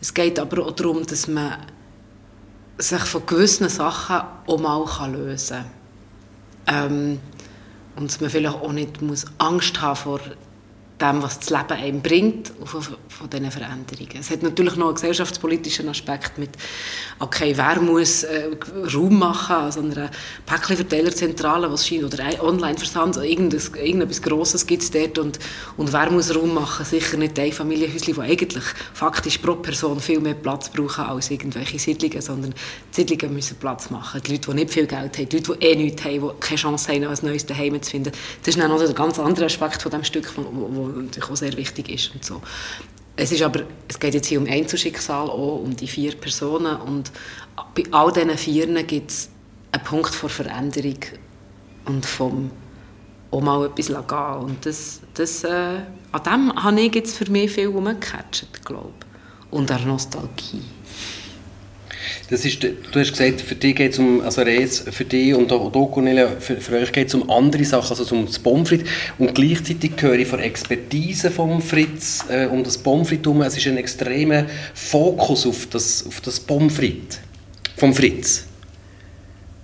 Es 0.01 0.13
geht 0.13 0.39
aber 0.39 0.67
auch 0.67 0.73
darum, 0.73 1.07
dass 1.07 1.29
man 1.29 1.57
sich 2.79 3.01
von 3.01 3.25
gewissen 3.27 3.69
Sachen 3.69 4.23
auch 4.47 4.59
mal 4.59 5.11
lösen 5.11 5.65
kann. 6.67 6.93
Ähm, 6.93 7.21
und 7.97 8.11
dass 8.11 8.21
man 8.21 8.29
vielleicht 8.29 8.57
auch 8.57 8.73
nicht 8.73 9.01
muss 9.01 9.25
Angst 9.39 9.81
haben 9.81 9.97
vor 9.97 10.21
dem, 11.01 11.23
was 11.23 11.39
das 11.41 11.51
Leben 11.51 11.73
einem 11.73 12.01
bringt 12.01 12.53
und 12.59 12.69
von, 12.69 12.83
von 12.83 13.31
diesen 13.31 13.51
Veränderungen. 13.51 14.17
Es 14.19 14.31
hat 14.31 14.43
natürlich 14.43 14.77
noch 14.77 14.87
einen 14.87 14.95
gesellschaftspolitischen 14.95 15.89
Aspekt 15.91 16.39
mit, 16.39 16.51
okay, 17.19 17.53
wer 17.55 17.81
muss 17.81 18.23
äh, 18.25 18.49
Raum 18.95 19.19
machen 19.19 19.57
an 19.57 19.73
so 19.73 19.81
einer 19.81 20.11
Päckchenverteilerzentrale, 20.47 21.71
was 21.71 21.87
scheint, 21.87 22.05
oder 22.05 22.25
Online-Versand, 22.43 23.17
irgendetwas, 23.19 24.23
Grosses 24.23 24.67
gibt 24.67 24.83
es 24.83 24.91
dort 24.91 25.19
und, 25.19 25.39
und 25.77 25.93
wer 25.93 26.11
muss 26.11 26.35
Raum 26.35 26.55
machen? 26.55 26.85
Sicher 26.87 27.19
nicht 27.19 27.39
ein 27.39 27.53
Familienhäuschen, 27.53 28.15
die 28.15 28.21
eigentlich 28.21 28.65
faktisch 28.95 29.39
pro 29.39 29.57
Person 29.57 30.01
viel 30.01 30.21
mehr 30.21 30.35
Platz 30.35 30.71
brauchen 30.71 31.05
als 31.05 31.31
irgendwelche 31.31 31.79
Siedlungen, 31.79 32.23
sondern 32.23 32.55
die 32.91 32.95
Siedlungen 32.95 33.35
müssen 33.35 33.57
Platz 33.59 33.91
machen. 33.91 34.23
Die 34.27 34.33
Leute, 34.33 34.51
die 34.51 34.57
nicht 34.57 34.71
viel 34.71 34.87
Geld 34.87 35.19
haben, 35.19 35.29
die 35.29 35.37
Leute, 35.37 35.57
die 35.59 35.67
eh 35.67 35.77
nichts 35.77 36.05
haben, 36.05 36.21
die 36.21 36.41
keine 36.41 36.59
Chance 36.59 36.93
haben, 36.93 37.05
ein 37.05 37.19
neues 37.23 37.45
Daheim 37.45 37.83
zu 37.83 37.91
finden. 37.91 38.13
Das 38.41 38.55
ist 38.55 38.59
dann 38.59 38.71
noch 38.71 38.81
ein 38.81 38.95
ganz 38.95 39.19
anderer 39.19 39.47
Aspekt 39.47 39.83
von 39.83 39.93
dem 39.93 40.05
Stück, 40.05 40.33
wo, 40.37 40.43
wo 40.53 40.86
natürlich 40.89 41.31
auch 41.31 41.37
sehr 41.37 41.57
wichtig 41.57 41.89
ist. 41.89 42.15
Und 42.15 42.25
so. 42.25 42.43
Es, 43.17 43.33
ist 43.33 43.43
aber, 43.43 43.63
es 43.89 43.99
geht 43.99 44.15
jetzt 44.15 44.27
hier 44.27 44.41
um 44.41 44.47
Einzelschicksal, 44.47 45.29
auch 45.31 45.61
um 45.63 45.75
die 45.75 45.89
vier 45.89 46.15
Personen. 46.17 46.77
Und 46.77 47.11
bei 47.75 47.85
all 47.91 48.13
diesen 48.13 48.37
Vieren 48.37 48.87
gibt 48.87 49.11
es 49.11 49.31
einen 49.73 49.85
Punkt 49.85 50.15
vor 50.15 50.29
Veränderung 50.29 50.99
und 51.87 52.05
vom 52.05 52.51
auch 53.31 53.41
mal 53.41 53.67
etwas 53.67 53.87
gehen 53.87 54.45
Und 54.45 54.67
das, 54.67 55.01
das, 55.15 55.45
äh, 55.45 55.81
an 56.13 56.23
dem 56.25 56.63
habe 56.63 56.81
ich 56.81 56.95
jetzt 56.95 57.17
für 57.17 57.31
mich 57.31 57.51
viel 57.51 57.69
umgecatcht, 57.69 58.65
glaube 58.65 58.93
Und 59.51 59.71
an 59.71 59.87
Nostalgie. 59.87 60.63
Das 62.31 62.45
ist, 62.45 62.63
du 62.63 62.71
hast 62.95 63.11
gesagt, 63.11 63.41
für 63.41 63.55
dich 63.55 63.77
geht 63.77 63.93
es 63.93 63.99
um, 63.99 64.21
also 64.21 64.43
Reis, 64.43 64.85
für 64.91 65.05
dich 65.05 65.35
und 65.35 65.51
auch 65.53 65.71
Cornelia, 65.91 66.29
für, 66.39 66.57
für 66.57 66.77
euch 66.77 66.93
geht 66.93 67.09
es 67.09 67.15
um 67.15 67.29
andere 67.31 67.65
Sachen, 67.65 67.97
also 67.97 68.15
um 68.15 68.27
das 68.27 68.39
Pomfrit. 68.39 68.85
Und 69.19 69.35
gleichzeitig 69.35 69.93
höre 70.01 70.19
ich 70.19 70.29
von 70.29 70.41
Expertise 70.41 71.31
von 71.31 71.61
Fritz 71.61 72.25
äh, 72.29 72.47
um 72.47 72.65
das 72.65 72.79
Pomfrit 72.79 73.25
herum. 73.25 73.43
Es 73.43 73.57
ist 73.57 73.67
ein 73.67 73.77
extremer 73.77 74.47
Fokus 74.75 75.47
auf 75.47 75.67
das, 75.71 76.07
auf 76.07 76.21
das 76.21 76.41
Pomfrit 76.41 77.21
vom 77.77 77.95
Fritz. 77.95 78.47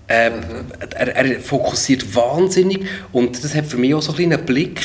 Äh, 0.09 0.31
mhm. 0.31 0.45
er, 0.91 1.17
er, 1.17 1.41
fokussiert 1.41 2.15
wahnsinnig 2.15 2.81
und 3.13 3.43
das 3.43 3.55
hat 3.55 3.67
für 3.67 3.79
mich 3.79 3.95
auch 3.95 4.03
so 4.03 4.15
einen 4.15 4.45
Blick 4.45 4.81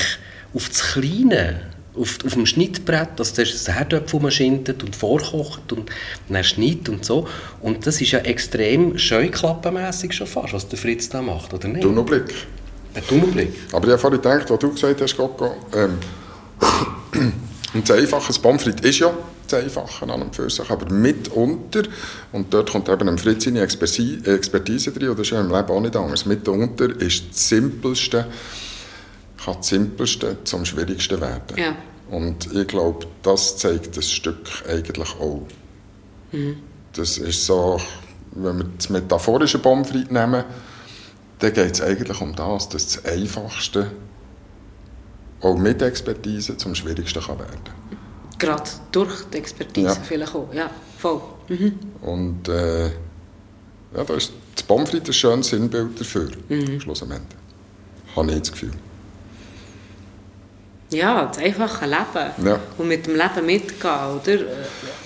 auf 0.54 0.70
das 0.70 0.94
Kleine 0.94 1.62
auf, 1.98 2.20
auf 2.26 2.34
dem 2.34 2.46
Schnittbrett, 2.46 3.20
also 3.20 3.36
das 3.36 3.50
ist 3.50 3.68
das 3.68 3.76
Herdöpfel, 3.76 4.20
man 4.20 4.32
schindet 4.32 4.84
und 4.84 4.96
vorkocht 4.96 5.72
und 5.74 5.90
dann 6.30 6.44
schneidet 6.44 6.90
und 6.90 7.06
so. 7.06 7.28
Und 7.62 7.86
das 7.86 8.02
ist 8.02 8.12
ja 8.12 8.20
extrem 8.20 8.98
scheuklappenmässig 8.98 10.14
schon 10.14 10.28
fast, 10.28 10.54
was 10.54 10.68
der 10.68 10.78
Fritz 10.78 11.10
da 11.10 11.22
macht, 11.22 11.54
oder 11.54 11.68
nicht? 11.68 11.82
Tunnelblick. 11.82 12.34
Ein 12.94 13.08
Tunnelblick. 13.08 13.54
Aber 13.72 13.86
ich 13.86 13.92
habe 13.92 14.00
vorhin 14.00 14.22
gedacht, 14.22 14.50
was 14.50 14.60
du 14.60 14.72
gesagt 14.72 15.02
hast, 15.02 15.18
Coco, 15.18 15.56
ähm, 15.76 15.98
ein 17.74 17.84
einfaches 17.92 18.40
Pommes 18.40 18.66
ist 18.66 19.00
ja 19.00 19.14
das 19.48 19.64
Einfache 19.64 20.06
an 20.12 20.22
und 20.22 20.36
für 20.36 20.50
sich, 20.50 20.70
aber 20.70 20.92
mitunter, 20.92 21.84
und 22.32 22.54
dort 22.54 22.72
kommt 22.72 22.90
eben 22.90 23.08
ein 23.08 23.18
Fritz 23.18 23.46
seine 23.46 23.62
Expertise 23.62 24.92
drin, 24.92 25.10
und 25.10 25.20
das 25.20 25.28
ist 25.28 25.32
ja 25.32 25.42
im 25.42 25.52
Leben 25.52 25.70
auch 25.70 25.82
nicht 25.82 25.96
anders, 25.96 26.26
mitunter 26.26 26.90
ist 27.00 27.30
das 27.32 27.50
Simpelste, 27.50 28.28
kann 29.48 29.58
das 29.58 29.70
Simpelste 29.70 30.38
zum 30.44 30.66
Schwierigsten 30.66 31.22
werden. 31.22 31.58
Ja. 31.58 31.76
Und 32.10 32.54
ich 32.54 32.68
glaube, 32.68 33.08
das 33.24 33.58
zeigt 33.58 33.96
das 33.96 34.12
Stück 34.12 34.48
eigentlich 34.68 35.16
auch. 35.20 35.46
Mhm. 36.32 36.58
Das 36.94 37.18
ist 37.18 37.46
so, 37.46 37.80
wenn 38.32 38.58
wir 38.58 38.66
das 38.78 38.90
metaphorische 38.90 39.60
Pommes 39.60 39.94
nehmen, 39.94 40.44
dann 41.40 41.54
geht 41.54 41.74
es 41.74 41.82
eigentlich 41.82 42.20
um 42.22 42.36
das, 42.36 42.70
dass 42.70 42.88
das 42.88 43.06
Einfachste 43.06 43.92
auch 45.42 45.58
mit 45.58 45.82
Expertise 45.82 46.58
zum 46.58 46.74
Schwierigsten 46.74 47.22
kann 47.22 47.40
werden 47.40 47.60
Gerade 48.40 48.70
durch 48.92 49.26
die 49.32 49.38
Expertise 49.38 49.88
ja. 49.88 49.96
vielleicht 49.96 50.36
auch, 50.36 50.54
ja, 50.54 50.70
voll. 50.98 51.22
Mhm. 51.48 51.80
Und 52.02 52.48
äh, 52.50 52.86
ja, 52.86 54.04
da 54.06 54.14
ist 54.14 54.32
das 54.56 54.64
Pommes 54.64 54.94
ein 54.94 55.14
schönes 55.14 55.48
Sinnbild 55.48 56.00
dafür, 56.00 56.30
mhm. 56.50 56.80
schlussendlich. 56.80 57.22
Habe 58.16 58.32
ich 58.32 58.40
das 58.40 58.52
Gefühl. 58.52 58.72
Ja, 60.90 61.26
das 61.26 61.40
einfache 61.40 61.86
Leben. 61.86 62.46
Ja. 62.46 62.60
Und 62.78 62.88
mit 62.88 63.08
dem 63.08 63.16
Leben 63.16 63.46
mitgehen, 63.46 63.92
oder? 64.16 64.40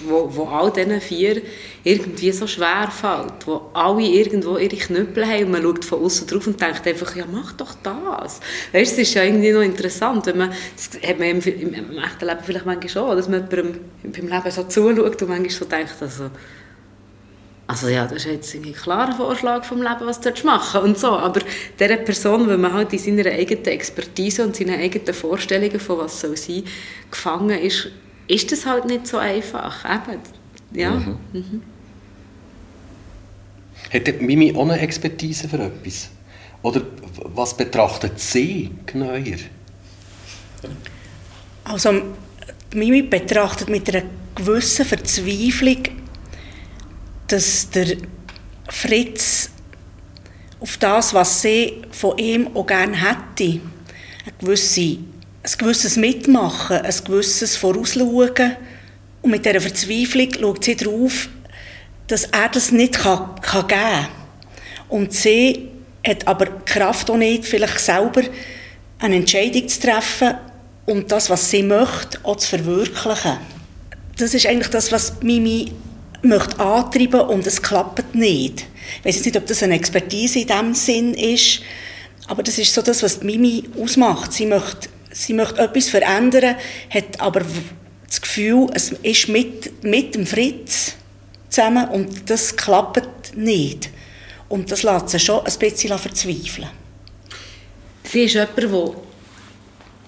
Wo, 0.05 0.29
wo 0.29 0.43
all 0.45 0.71
diesen 0.71 1.01
vier 1.01 1.41
irgendwie 1.83 2.31
so 2.31 2.45
schwer 2.45 2.89
fällt. 2.91 3.47
Wo 3.47 3.69
alle 3.73 4.03
irgendwo 4.03 4.57
ihre 4.57 4.75
Knüppel 4.75 5.25
haben 5.25 5.45
und 5.45 5.51
man 5.51 5.63
schaut 5.63 5.85
von 5.85 6.03
außen 6.03 6.27
drauf 6.27 6.45
und 6.45 6.61
denkt 6.61 6.85
einfach, 6.85 7.15
ja, 7.15 7.25
mach 7.31 7.53
doch 7.53 7.73
das. 7.81 8.41
Weißt, 8.71 8.91
das 8.93 9.00
ist 9.00 9.13
ja 9.15 9.23
irgendwie 9.23 9.51
noch 9.51 9.61
interessant. 9.61 10.27
Wenn 10.27 10.38
man, 10.38 10.53
das 10.75 11.01
hat 11.01 11.17
man 11.17 11.29
im, 11.29 11.39
im, 11.39 11.73
im 11.73 11.97
echten 11.97 12.25
Leben 12.25 12.43
vielleicht 12.43 12.65
manchmal 12.65 12.89
schon, 12.89 13.17
dass 13.17 13.27
man 13.27 13.50
beim, 13.50 13.79
beim 14.03 14.27
Leben 14.27 14.51
so 14.51 14.63
zuschaut 14.63 15.21
und 15.21 15.29
manchmal 15.29 15.50
so 15.50 15.65
denkt, 15.65 15.95
also, 16.00 16.29
also 17.72 17.88
ja, 17.88 18.06
das 18.06 18.25
ist 18.25 18.25
jetzt 18.25 18.54
ein 18.54 18.74
klarer 18.74 19.16
Vorschlag 19.16 19.63
vom 19.63 19.82
Leben, 19.82 20.01
was 20.01 20.20
du 20.20 20.30
machen 20.44 20.82
und 20.82 20.98
so. 20.98 21.12
Aber 21.12 21.40
dieser 21.80 21.96
Person, 21.96 22.46
wenn 22.50 22.60
man 22.60 22.74
halt 22.74 22.92
in 22.92 23.00
seiner 23.00 23.32
eigenen 23.32 23.63
Expertise 23.63 24.44
und 24.44 24.58
seinen 24.58 24.78
eigenen 24.78 25.13
Vorstellungen 25.13 25.80
von 25.80 26.00
was 26.00 26.20
soll 26.20 26.36
sein, 26.36 26.63
gefangen 27.10 27.58
ist, 27.58 27.88
ist 28.28 28.51
das 28.51 28.66
halt 28.66 28.84
nicht 28.88 29.08
so 29.08 29.20
einfach. 29.20 29.86
Eben. 29.86 30.20
Ja. 30.74 30.92
Mhm. 30.92 31.18
Mhm. 31.32 31.62
Hat 33.94 34.22
Mimi 34.22 34.54
auch 34.54 34.63
eine 34.63 34.78
Expertise 34.78 35.48
für 35.48 35.60
etwas? 35.60 36.10
Oder 36.63 36.82
was 37.24 37.56
betrachtet 37.56 38.20
sie 38.20 38.72
genauer? 38.86 39.24
Also, 41.63 42.01
Mimi 42.74 43.04
betrachtet 43.04 43.70
mit 43.70 43.88
einer 43.88 44.04
gewissen 44.36 44.84
Verzweiflung 44.84 46.00
dass 47.31 47.69
der 47.69 47.97
Fritz 48.69 49.50
auf 50.59 50.77
das, 50.77 51.13
was 51.13 51.41
sie 51.41 51.81
von 51.91 52.17
ihm 52.17 52.55
auch 52.55 52.67
gerne 52.67 52.95
hätte, 52.95 53.59
ein, 54.25 54.33
gewisse, 54.39 54.81
ein 55.43 55.51
gewisses 55.57 55.95
Mitmachen, 55.95 56.77
ein 56.77 56.95
gewisses 57.03 57.55
Vorausschauen 57.55 58.57
und 59.21 59.31
mit 59.31 59.45
dieser 59.45 59.61
Verzweiflung 59.61 60.29
schaut 60.39 60.63
sie 60.63 60.75
darauf, 60.75 61.29
dass 62.07 62.25
er 62.25 62.50
das 62.50 62.71
nicht 62.71 63.00
kann, 63.00 63.35
kann 63.41 63.67
geben 63.67 63.81
kann. 63.81 64.07
Und 64.89 65.13
sie 65.13 65.69
hat 66.05 66.27
aber 66.27 66.45
die 66.45 66.65
Kraft 66.65 67.09
auch 67.09 67.17
nicht, 67.17 67.45
vielleicht 67.45 67.79
selber 67.79 68.23
eine 69.00 69.15
Entscheidung 69.15 69.67
zu 69.67 69.79
treffen 69.79 70.35
und 70.85 71.11
das, 71.11 71.29
was 71.29 71.50
sie 71.50 71.63
möchte, 71.63 72.19
auch 72.23 72.35
zu 72.35 72.50
verwirklichen. 72.50 73.38
Das 74.17 74.33
ist 74.33 74.45
eigentlich 74.45 74.67
das, 74.67 74.91
was 74.91 75.21
Mimi 75.21 75.71
möchte 76.24 76.60
antreiben 76.60 77.22
und 77.22 77.46
es 77.48 77.62
klappt 77.62 78.16
nicht. 78.16 78.66
Ich 79.00 79.06
weiß 79.06 79.25
nicht, 79.25 79.38
ob 79.38 79.46
das 79.48 79.63
eine 79.63 79.75
Expertise 79.75 80.40
in 80.40 80.48
diesem 80.48 80.74
Sinn 80.74 81.13
ist, 81.13 81.62
aber 82.28 82.44
das 82.44 82.58
ist 82.58 82.74
so 82.74 82.82
das, 82.82 83.04
was 83.04 83.24
Mimi 83.24 83.63
ausmacht. 83.80 84.34
Sie 84.34 84.46
möchte, 84.46 84.90
sie 85.12 85.34
möchte 85.34 85.62
etwas 85.62 85.90
verändern, 85.90 86.56
hat 86.90 87.20
aber 87.20 87.42
das 88.08 88.22
Gefühl, 88.22 88.68
es 88.74 88.92
ist 89.04 89.30
mit, 89.30 89.84
mit 89.84 90.16
dem 90.16 90.25
Fritz 90.25 90.94
zusammen 91.50 91.88
und 91.90 92.30
das 92.30 92.56
klappt 92.56 93.36
nicht. 93.36 93.90
Und 94.50 94.72
das 94.72 94.84
lässt 94.84 95.10
sie 95.10 95.20
schon 95.20 95.46
ein 95.46 95.54
bisschen 95.60 95.98
verzweifeln. 95.98 96.70
Sie 98.04 98.24
ist 98.24 98.34
jemand, 98.34 98.58
der 98.58 98.96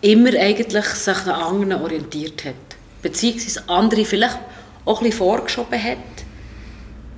immer 0.01 0.37
eigentlich 0.37 0.85
sich 0.85 1.17
an 1.27 1.29
anderen 1.29 1.81
orientiert 1.81 2.43
hat. 2.43 2.55
Beziehungsweise 3.01 3.63
andere 3.67 4.03
vielleicht 4.03 4.37
auch 4.85 4.99
ein 4.99 5.05
bisschen 5.05 5.19
vorgeschoben 5.19 5.81
hat. 5.81 5.97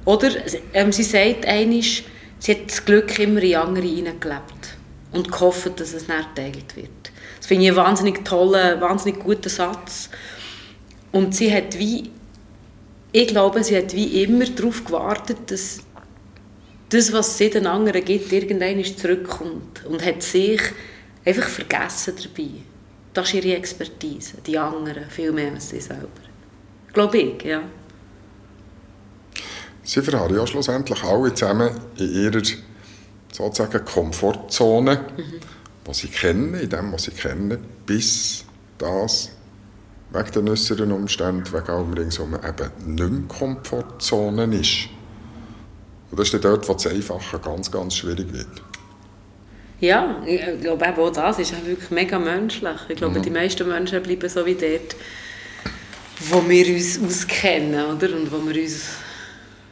Oder 0.05 0.29
ähm, 0.73 0.91
sie 0.91 1.03
sagt 1.03 1.45
einisch, 1.45 2.03
sie 2.39 2.51
hat 2.51 2.67
das 2.67 2.85
Glück 2.85 3.17
immer 3.19 3.41
in 3.41 3.55
andere 3.55 3.85
hineingelebt 3.85 4.77
und 5.11 5.31
gehofft, 5.31 5.79
dass 5.79 5.93
es 5.93 6.07
nicht 6.07 6.35
geteilt 6.35 6.75
wird. 6.75 6.89
Das 7.37 7.47
finde 7.47 7.63
ich 7.63 7.69
einen 7.69 7.77
wahnsinnig 7.77 8.23
tollen, 8.23 8.81
wahnsinnig 8.81 9.19
guten 9.19 9.49
Satz. 9.49 10.09
Und 11.11 11.35
sie 11.35 11.53
hat 11.53 11.77
wie, 11.79 12.11
ich 13.11 13.27
glaube, 13.27 13.63
sie 13.63 13.77
hat 13.77 13.93
wie 13.95 14.23
immer 14.23 14.45
darauf 14.45 14.83
gewartet, 14.83 15.37
dass 15.47 15.79
das, 16.89 17.11
was 17.13 17.37
sie 17.37 17.49
den 17.49 17.65
anderen 17.65 18.03
gibt, 18.03 18.31
irgendwann 18.31 18.83
zurückkommt 18.83 19.85
und 19.85 20.05
hat 20.05 20.21
sich 20.21 20.61
einfach 21.25 21.47
vergessen 21.47 22.13
dabei. 22.21 22.49
Das 23.13 23.27
ist 23.27 23.45
ihre 23.45 23.57
Expertise, 23.57 24.37
die 24.45 24.57
anderen, 24.57 25.09
viel 25.09 25.31
mehr 25.31 25.53
als 25.53 25.69
sie 25.69 25.79
selber. 25.79 26.09
Glaube 26.95 27.17
ich, 27.17 27.43
ja. 27.43 27.61
Sie 29.83 30.01
verharren 30.01 30.35
ja 30.35 30.47
schlussendlich 30.47 31.03
alle 31.03 31.33
zusammen 31.33 31.69
in 31.97 32.09
ihrer 32.09 32.41
sozusagen 33.31 33.83
Komfortzone, 33.83 35.05
mhm. 35.17 35.23
was 35.83 35.97
sie 35.99 36.07
kennen, 36.07 36.53
in 36.55 36.69
dem, 36.69 36.93
was 36.93 37.03
sie 37.03 37.11
kennen, 37.11 37.57
bis 37.85 38.45
das 38.77 39.31
wegen 40.11 40.31
den 40.31 40.49
äußeren 40.49 40.91
Umständen, 40.93 41.51
wegen 41.51 41.69
allem 41.69 41.93
ringsum 41.93 42.33
eben 42.33 42.95
nicht 42.95 43.09
mehr 43.09 43.27
Komfortzone 43.27 44.45
ist. 44.55 44.87
Und 46.11 46.19
das 46.19 46.27
ist 46.27 46.33
dann 46.33 46.41
dort, 46.41 46.69
wo 46.69 46.73
das 46.73 46.87
Einfache 46.87 47.39
ganz, 47.39 47.69
ganz 47.69 47.95
schwierig 47.95 48.31
wird. 48.31 48.63
Ja, 49.81 50.23
ich 50.25 50.61
glaube 50.61 50.87
auch 50.97 51.11
das 51.11 51.39
ist 51.39 51.53
wirklich 51.65 51.91
mega 51.91 52.17
menschlich. 52.17 52.79
Ich 52.87 52.95
glaube, 52.95 53.19
mhm. 53.19 53.23
die 53.23 53.31
meisten 53.31 53.67
Menschen 53.67 54.01
bleiben 54.01 54.29
so 54.29 54.45
wie 54.45 54.55
dort, 54.55 54.95
wo 56.29 56.47
wir 56.47 56.75
uns 56.75 56.99
auskennen, 56.99 57.85
oder? 57.85 58.15
Und 58.15 58.31
wo 58.31 58.45
wir 58.47 58.61
uns 58.61 58.83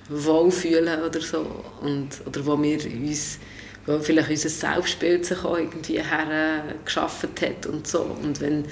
wohlfühlen 0.10 1.02
oder 1.02 1.22
so. 1.22 1.46
Und, 1.82 2.22
oder 2.26 2.46
wo 2.46 2.62
wir 2.62 2.80
uns 2.86 3.40
wo 3.86 4.00
vielleicht 4.00 4.30
unser 4.30 4.50
Selbstbild 4.50 5.26
sich 5.26 5.44
auch 5.44 5.58
irgendwie 5.58 6.02
hergeschaffen 6.02 7.30
hat 7.42 7.66
und 7.66 7.88
so. 7.88 8.02
Und 8.02 8.40
wenn, 8.40 8.66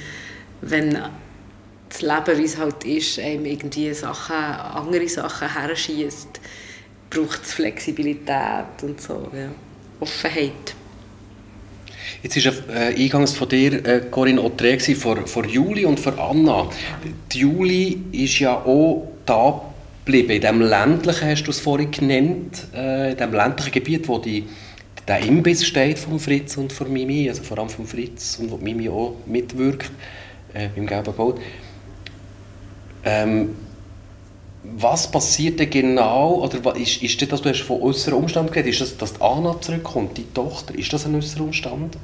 wenn 0.62 0.98
das 1.90 2.02
Leben, 2.02 2.38
wie 2.38 2.46
es 2.46 2.58
halt 2.58 2.84
ist, 2.86 3.20
einem 3.20 3.46
irgendwie 3.46 3.94
Sachen, 3.94 4.36
andere 4.36 5.10
Sachen 5.10 5.54
herschießt, 5.54 6.40
braucht 7.10 7.44
es 7.44 7.54
Flexibilität 7.54 8.84
und 8.84 9.02
so, 9.02 9.30
ja. 9.34 9.50
Offenheit. 10.00 10.76
Jetzt 12.24 12.38
ist 12.38 12.46
äh, 12.70 12.96
eingangs 12.96 13.34
von 13.34 13.50
dir, 13.50 13.86
äh, 13.86 14.02
Corinne, 14.12 14.50
die 14.60 14.96
vor, 14.96 15.18
vor 15.28 15.46
Juli 15.46 15.86
und 15.86 16.00
vor 16.00 16.18
Anna. 16.20 16.70
Die 17.32 17.40
Juli 17.40 18.02
ist 18.12 18.40
ja 18.40 18.56
auch 18.56 19.08
da 19.26 19.62
geblieben, 20.06 20.32
in 20.32 20.42
dem 20.42 20.62
ländlichen, 20.62 21.30
hast 21.30 21.44
du 21.44 21.52
es 21.52 21.60
vorhin 21.60 21.92
genannt, 21.92 22.68
äh, 22.76 23.12
in 23.12 23.18
dem 23.18 23.34
ländlichen 23.34 23.72
Gebiet, 23.72 24.08
wo 24.08 24.18
die, 24.18 24.46
der 25.08 25.20
Imbiss 25.20 25.66
steht 25.66 26.00
von 26.00 26.20
Fritz 26.20 26.58
und 26.58 26.74
von 26.74 26.92
Mimi, 26.92 27.30
also 27.30 27.44
vor 27.44 27.60
allem 27.60 27.70
von 27.70 27.86
Fritz 27.86 28.38
und 28.40 28.52
wo 28.52 28.58
Mimi 28.58 28.90
auch 28.90 29.16
mitwirkt 29.26 29.92
äh, 30.54 30.70
beim 30.76 30.88
Gelben 30.88 31.16
Gold. 31.16 31.38
Ähm, 33.04 33.56
was 34.78 35.10
passiert 35.12 35.60
denn 35.60 35.70
genau, 35.70 36.44
oder 36.44 36.76
ist, 36.76 37.02
ist 37.02 37.22
das, 37.22 37.30
dass 37.30 37.42
du 37.42 37.50
hast 37.50 37.62
von 37.62 37.82
äußeren 37.82 38.18
Umständen 38.18 38.52
geredet 38.52 38.74
ist 38.74 38.82
das, 38.82 38.98
dass 38.98 39.22
Anna 39.22 39.60
zurückkommt, 39.60 40.18
die 40.18 40.26
Tochter, 40.34 40.76
ist 40.76 40.92
das 40.94 41.06
ein 41.06 41.16
äußerer 41.16 41.44
Umstand? 41.44 41.98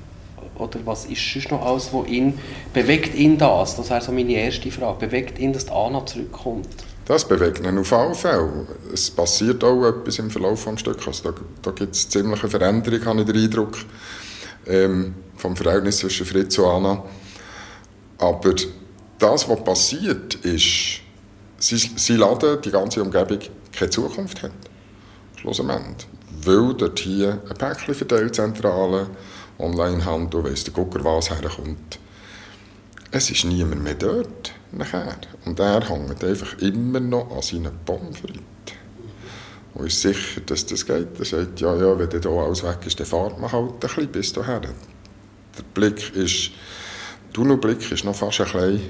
Oder 0.57 0.79
was 0.85 1.05
ist 1.05 1.21
sonst 1.31 1.51
noch 1.51 1.63
alles, 1.63 1.89
wo 1.91 2.03
ihn, 2.03 2.39
bewegt 2.73 3.15
ihn 3.15 3.37
das? 3.37 3.75
Das 3.75 3.89
wäre 3.89 4.01
so 4.01 4.11
meine 4.11 4.33
erste 4.33 4.71
Frage. 4.71 5.05
Bewegt 5.05 5.37
ihn, 5.37 5.53
dass 5.53 5.69
Anna 5.69 6.03
zurückkommt? 6.05 6.67
Das 7.05 7.27
bewegt 7.27 7.59
ihn 7.59 7.77
auf 7.77 7.93
alle 7.93 8.15
Fälle. 8.15 8.67
Es 8.91 9.11
passiert 9.11 9.63
auch 9.63 9.85
etwas 9.85 10.19
im 10.19 10.31
Verlauf 10.31 10.65
des 10.65 10.79
Stücks. 10.79 11.07
Also 11.07 11.31
da 11.31 11.39
da 11.61 11.71
gibt 11.71 11.95
es 11.95 12.09
ziemliche 12.09 12.49
Veränderung, 12.49 13.05
habe 13.05 13.21
ich 13.21 13.27
den 13.27 13.43
Eindruck, 13.43 13.77
ähm, 14.65 15.13
vom 15.35 15.55
Verhältnis 15.55 15.99
zwischen 15.99 16.25
Fritz 16.25 16.57
und 16.57 16.65
Anna. 16.65 17.03
Aber 18.17 18.55
das, 19.19 19.47
was 19.47 19.63
passiert, 19.63 20.35
ist, 20.35 21.01
sie, 21.57 21.77
sie 21.77 22.15
laden 22.15 22.61
die 22.61 22.71
ganze 22.71 23.01
Umgebung 23.01 23.39
keine 23.71 23.89
Zukunft 23.89 24.41
hat. 24.43 24.51
Schlussendlich. 25.35 26.07
Weil 26.43 26.73
dort 26.73 26.99
hier 26.99 27.41
eine 27.45 27.53
Päckchenverteilzentrale, 27.53 29.07
Onlinehandel, 29.57 30.43
weiss 30.43 30.63
der 30.63 30.73
Gucker 30.73 31.03
was 31.03 31.29
herkommt. 31.29 31.99
Es 33.11 33.29
ist 33.29 33.45
niemand 33.45 33.83
mehr 33.83 33.95
dort 33.95 34.53
nachher. 34.71 35.17
Und 35.45 35.59
er 35.59 35.87
hängt 35.87 36.23
einfach 36.23 36.57
immer 36.59 36.99
noch 36.99 37.31
an 37.31 37.41
seinen 37.41 37.71
Pommes 37.85 38.17
Und 39.73 39.87
ist 39.87 40.01
sicher, 40.01 40.41
dass 40.41 40.65
das 40.65 40.85
geht. 40.85 41.17
Er 41.17 41.25
sagt, 41.25 41.59
ja, 41.59 41.75
ja, 41.75 41.97
wenn 41.97 42.09
hier 42.09 42.29
alles 42.29 42.63
weg 42.63 42.79
ist, 42.85 42.99
dann 42.99 43.07
fahrt 43.07 43.39
man 43.39 43.51
halt 43.51 43.71
ein 43.71 43.79
bisschen 43.79 44.07
bis 44.07 44.33
dahin. 44.33 44.61
Der 44.61 45.63
Blick 45.73 46.15
ist, 46.15 46.51
der 47.25 47.33
Tunnelblick 47.33 47.91
ist 47.91 48.03
noch 48.03 48.15
fast 48.15 48.41
ein 48.41 48.45
bisschen 48.51 48.81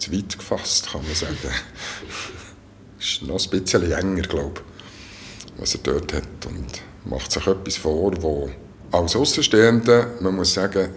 zu 0.00 0.12
weit 0.12 0.38
gefasst, 0.38 0.90
kann 0.90 1.02
man 1.02 1.14
sagen. 1.14 1.36
ist 2.98 3.22
noch 3.22 3.40
ein 3.40 3.50
bisschen 3.50 3.92
enger, 3.92 4.22
glaube 4.22 4.60
ich, 4.60 5.60
was 5.60 5.74
er 5.74 5.80
dort 5.82 6.12
hat. 6.12 6.46
Und 6.46 6.82
macht 7.04 7.30
sich 7.30 7.46
etwas 7.46 7.76
vor, 7.76 8.12
wo 8.22 8.50
als 8.90 9.14
Außenstehender, 9.14 10.14
man 10.20 10.36
muss 10.36 10.54
sagen, 10.54 10.90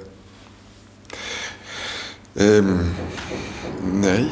ähm, 2.35 2.95
nein, 4.01 4.31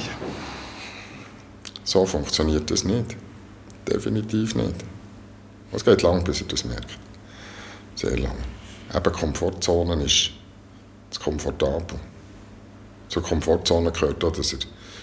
so 1.83 2.05
funktioniert 2.05 2.71
das 2.71 2.83
nicht. 2.83 3.15
Definitiv 3.87 4.55
nicht. 4.55 4.75
Es 5.71 5.85
geht 5.85 6.01
lang, 6.01 6.23
bis 6.23 6.41
er 6.41 6.47
das 6.47 6.65
merkt. 6.65 6.97
Sehr 7.95 8.17
lang. 8.17 8.37
Eben 8.93 9.13
Komfortzone 9.13 10.03
ist 10.03 10.31
das 11.09 11.19
komfortabel 11.19 11.99
zur 13.11 13.21
Komfortzone 13.21 13.91
gehört 13.91 14.23
auch, 14.23 14.31
dass 14.31 14.53
er 14.53 14.59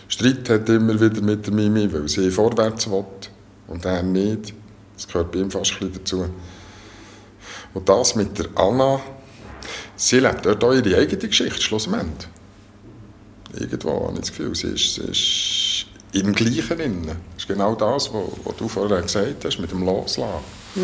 Streit 0.09 0.49
hat 0.49 0.69
immer 0.71 0.99
wieder 0.99 1.21
mit 1.21 1.47
der 1.47 1.53
Mimi, 1.53 1.93
weil 1.93 2.09
sie 2.09 2.31
vorwärts 2.31 2.91
will 2.91 3.05
und 3.67 3.85
er 3.85 4.03
nicht. 4.03 4.55
Das 4.97 5.07
gehört 5.07 5.31
bei 5.31 5.41
ihm 5.41 5.51
fast 5.51 5.77
ein 5.81 5.93
dazu. 5.93 6.25
Und 7.75 7.89
das 7.89 8.15
mit 8.15 8.39
der 8.39 8.47
Anna, 8.55 8.99
sie 9.95 10.21
lebt 10.21 10.47
dort 10.47 10.65
auch 10.65 10.73
ihre 10.73 10.97
eigene 10.97 11.29
Geschichte, 11.29 11.61
schlussendlich. 11.61 12.29
Irgendwo 13.55 14.07
habe 14.07 14.15
ich 14.15 14.21
das 14.21 14.31
Gefühl, 14.31 14.55
sie 14.55 14.69
ist, 14.69 14.95
sie 14.95 15.03
ist 15.03 15.87
im 16.13 16.33
Gleichen 16.33 16.79
drin. 16.79 17.07
Das 17.07 17.43
ist 17.43 17.49
genau 17.49 17.75
das, 17.75 18.11
was, 18.13 18.57
du 18.57 18.69
vorher 18.69 19.03
gesagt 19.03 19.45
hast, 19.45 19.59
mit 19.59 19.71
dem 19.71 19.85
Loslassen. 19.85 20.45
Mhm. 20.75 20.83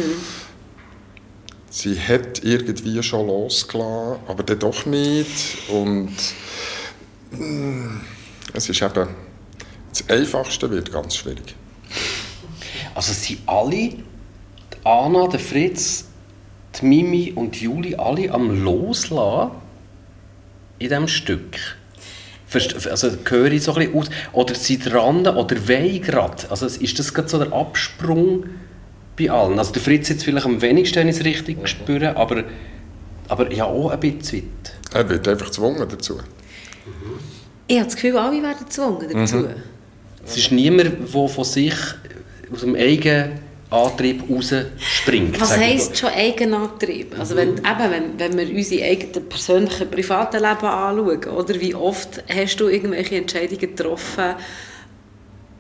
Sie 1.70 1.98
hat 1.98 2.44
irgendwie 2.44 3.02
schon 3.02 3.26
losgelassen, 3.26 4.20
aber 4.28 4.42
dann 4.42 4.58
doch 4.58 4.84
nicht. 4.84 5.68
Und 5.70 6.14
es 8.52 8.68
ist 8.68 8.82
eben, 8.82 9.08
das 9.90 10.08
Einfachste 10.08 10.70
wird 10.70 10.92
ganz 10.92 11.16
schwierig. 11.16 11.54
Also 12.94 13.12
sind 13.12 13.40
alle, 13.46 13.70
die 13.70 14.02
Anna, 14.84 15.28
der 15.28 15.40
Fritz, 15.40 16.06
die 16.80 16.86
Mimi 16.86 17.32
und 17.34 17.60
die 17.60 17.64
Juli, 17.64 17.94
alle 17.96 18.30
am 18.30 18.62
Loslassen 18.62 19.52
in 20.78 20.88
diesem 20.88 21.08
Stück? 21.08 21.58
Also 22.88 23.10
höre 23.28 23.50
ich 23.50 23.64
so 23.64 23.74
ein 23.74 23.86
bisschen 23.86 24.00
aus? 24.00 24.10
Oder 24.32 24.54
sind 24.54 24.92
dran 24.92 25.26
oder 25.26 25.68
wollen 25.68 26.02
gerade? 26.02 26.50
Also 26.50 26.66
ist 26.66 26.98
das 26.98 27.12
gerade 27.12 27.28
so 27.28 27.38
der 27.38 27.52
Absprung 27.52 28.44
bei 29.18 29.28
allen? 29.28 29.58
Also 29.58 29.72
der 29.72 29.82
Fritz 29.82 30.08
jetzt 30.08 30.24
vielleicht 30.24 30.46
am 30.46 30.62
wenigsten, 30.62 31.08
es 31.08 31.24
richtig 31.24 31.60
mhm. 31.60 31.66
spüre, 31.66 32.16
aber, 32.16 32.44
aber 33.28 33.52
ja 33.52 33.64
auch 33.64 33.90
ein 33.90 33.98
bisschen 33.98 34.44
weit. 34.44 34.72
Er 34.92 35.08
wird 35.08 35.26
einfach 35.26 35.46
gezwungen 35.46 35.88
dazu. 35.88 36.20
Ich 37.66 37.76
habe 37.76 37.86
das 37.86 37.94
Gefühl, 37.94 38.16
alle 38.16 38.42
werden 38.42 38.64
gezwungen 38.64 39.08
dazu. 39.12 39.36
Mhm. 39.36 39.48
Es 40.26 40.36
ist 40.36 40.52
niemand, 40.52 41.14
der 41.14 41.28
von 41.28 41.44
sich 41.44 41.74
aus 42.52 42.60
dem 42.60 42.76
eigenen 42.76 43.40
Antrieb 43.70 44.22
rausspringt. 44.30 45.40
Was 45.40 45.56
heisst 45.56 45.96
schon 45.96 46.10
Eigenantrieb? 46.10 47.18
Also 47.18 47.36
wenn, 47.36 47.56
eben, 47.56 47.90
wenn, 47.90 48.18
wenn 48.18 48.38
wir 48.38 48.56
unsere 48.56 48.84
eigenen 48.84 49.28
persönlichen, 49.28 49.90
privaten 49.90 50.36
Leben 50.36 50.66
anschauen, 50.66 51.24
oder 51.24 51.60
wie 51.60 51.74
oft 51.74 52.22
hast 52.32 52.56
du 52.56 52.68
irgendwelche 52.68 53.16
Entscheidungen 53.16 53.60
getroffen, 53.60 54.34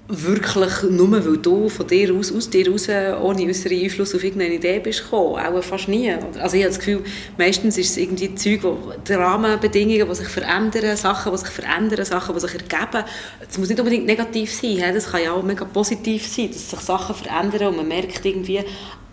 wirklich 0.06 0.82
nur 0.90 1.10
weil 1.12 1.38
du 1.38 1.68
von 1.70 1.86
dir 1.86 2.14
aus, 2.14 2.30
aus 2.30 2.50
dir 2.50 2.70
raus, 2.70 2.88
ohne 2.88 3.46
äußeren 3.46 3.80
Einfluss 3.80 4.14
auf 4.14 4.22
irgendeine 4.22 4.54
Idee 4.54 4.78
bist 4.78 5.04
gekommen. 5.04 5.38
Auch 5.38 5.62
fast 5.62 5.88
nie. 5.88 6.12
Also 6.38 6.56
ich 6.56 6.62
habe 6.62 6.74
das 6.74 6.78
Gefühl, 6.78 7.02
meistens 7.38 7.78
ist 7.78 7.90
es 7.90 7.96
irgendwie 7.96 8.34
Zeug, 8.34 8.62
wo, 8.62 8.92
die 9.06 9.14
Rahmenbedingungen, 9.14 10.06
die 10.06 10.14
sich 10.14 10.28
verändern, 10.28 10.96
Sachen, 10.96 11.32
die 11.32 11.38
sich 11.38 11.48
verändern, 11.48 12.04
Sachen, 12.04 12.34
die 12.34 12.40
sich 12.40 12.52
ergeben. 12.52 13.04
Es 13.48 13.56
muss 13.56 13.68
nicht 13.68 13.80
unbedingt 13.80 14.04
negativ 14.04 14.52
sein. 14.52 14.94
Das 14.94 15.10
kann 15.10 15.22
ja 15.22 15.32
auch 15.32 15.42
mega 15.42 15.64
positiv 15.64 16.26
sein, 16.26 16.50
dass 16.52 16.70
sich 16.70 16.80
Sachen 16.80 17.14
verändern 17.14 17.68
und 17.68 17.76
man 17.78 17.88
merkt 17.88 18.24
irgendwie, 18.26 18.60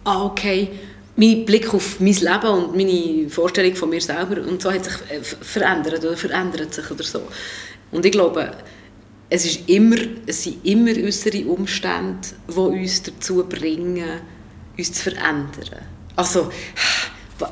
ah, 0.04 0.26
okay, 0.26 0.70
mein 1.16 1.46
Blick 1.46 1.74
auf 1.74 2.00
mein 2.00 2.14
Leben 2.14 2.48
und 2.48 2.76
meine 2.76 3.30
Vorstellung 3.30 3.76
von 3.76 3.90
mir 3.90 4.02
selber 4.02 4.42
und 4.46 4.62
so 4.62 4.72
hat 4.72 4.84
sich 4.84 4.94
äh, 5.10 5.22
verändert 5.22 6.04
oder 6.04 6.18
verändert 6.18 6.74
sich 6.74 6.90
oder 6.90 7.04
so. 7.04 7.22
Und 7.92 8.06
ich 8.06 8.12
glaube, 8.12 8.52
es, 9.34 9.46
ist 9.46 9.70
immer, 9.70 9.96
es 10.28 10.44
sind 10.44 10.64
immer 10.66 10.92
äußere 10.92 11.46
Umstände, 11.46 12.28
die 12.50 12.54
uns 12.54 13.02
dazu 13.02 13.46
bringen, 13.48 14.20
uns 14.78 14.92
zu 14.92 15.04
verändern. 15.04 15.86
Also, 16.18 16.52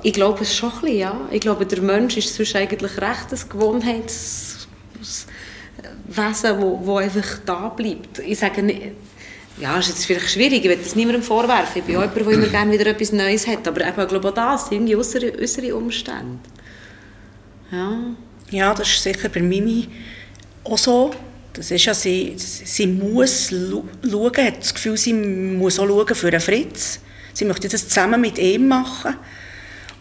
ich 0.03 0.11
glaube 0.11 0.41
es 0.41 0.53
schon 0.53 0.71
ein 0.71 0.81
bisschen, 0.81 0.97
ja. 0.97 1.29
Ich 1.31 1.39
glaube, 1.39 1.65
der 1.65 1.81
Mensch 1.81 2.17
ist 2.17 2.35
sonst 2.35 2.53
eigentlich 2.57 2.97
recht 2.97 3.31
ein 3.31 3.49
Gewohnheitswesen, 3.49 4.67
das 6.09 6.43
wo, 6.59 6.97
einfach 6.97 7.39
da 7.45 7.69
bleibt. 7.69 8.19
Ich 8.19 8.39
sage 8.39 8.61
nicht, 8.61 8.81
ja, 9.57 9.79
ist 9.79 9.87
jetzt 9.87 10.05
vielleicht 10.05 10.31
schwierig, 10.31 10.65
ich 10.65 10.69
will 10.69 10.77
das 10.83 10.97
niemandem 10.97 11.23
vorwerfen. 11.23 11.79
Ich 11.79 11.83
bin 11.85 11.95
auch 11.95 12.01
jemand, 12.01 12.17
der 12.17 12.27
immer 12.27 12.47
gerne 12.47 12.73
wieder 12.73 12.87
etwas 12.87 13.13
Neues 13.13 13.47
hat. 13.47 13.65
Aber 13.65 13.87
eben, 13.87 14.01
ich 14.01 14.07
glaube 14.09 14.27
auch 14.27 14.33
das 14.33 14.69
irgendwie 14.69 14.97
äußere, 14.97 15.31
äußere 15.39 15.73
Umstände. 15.73 16.39
Ja. 17.71 17.99
ja, 18.49 18.73
das 18.73 18.89
ist 18.89 19.01
sicher 19.01 19.29
bei 19.29 19.41
Mimi 19.41 19.87
auch 20.65 20.77
so. 20.77 21.11
Das 21.53 21.71
ist 21.71 21.85
ja, 21.85 21.93
sie, 21.93 22.33
sie 22.37 22.87
muss 22.87 23.49
schauen, 23.49 24.37
hat 24.37 24.59
das 24.59 24.73
Gefühl, 24.73 24.97
sie 24.97 25.13
muss 25.13 25.79
auch 25.79 25.87
schauen 25.87 26.15
für 26.15 26.27
einen 26.27 26.39
Fritz. 26.39 26.99
Sie 27.33 27.45
möchte 27.45 27.67
das 27.67 27.87
zusammen 27.87 28.21
mit 28.21 28.37
ihm 28.37 28.67
machen. 28.67 29.15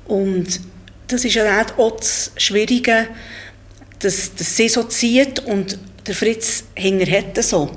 Und 0.06 0.61
das 1.06 1.24
ist 1.24 1.34
ja 1.34 1.64
auch 1.76 1.96
das 1.96 2.32
Schwierige, 2.37 3.08
dass, 3.98 4.34
dass 4.34 4.56
sie 4.56 4.68
so 4.68 4.84
zieht 4.84 5.40
und 5.40 5.78
der 6.06 6.14
Fritz 6.14 6.64
hinterher 6.74 7.24
so. 7.42 7.70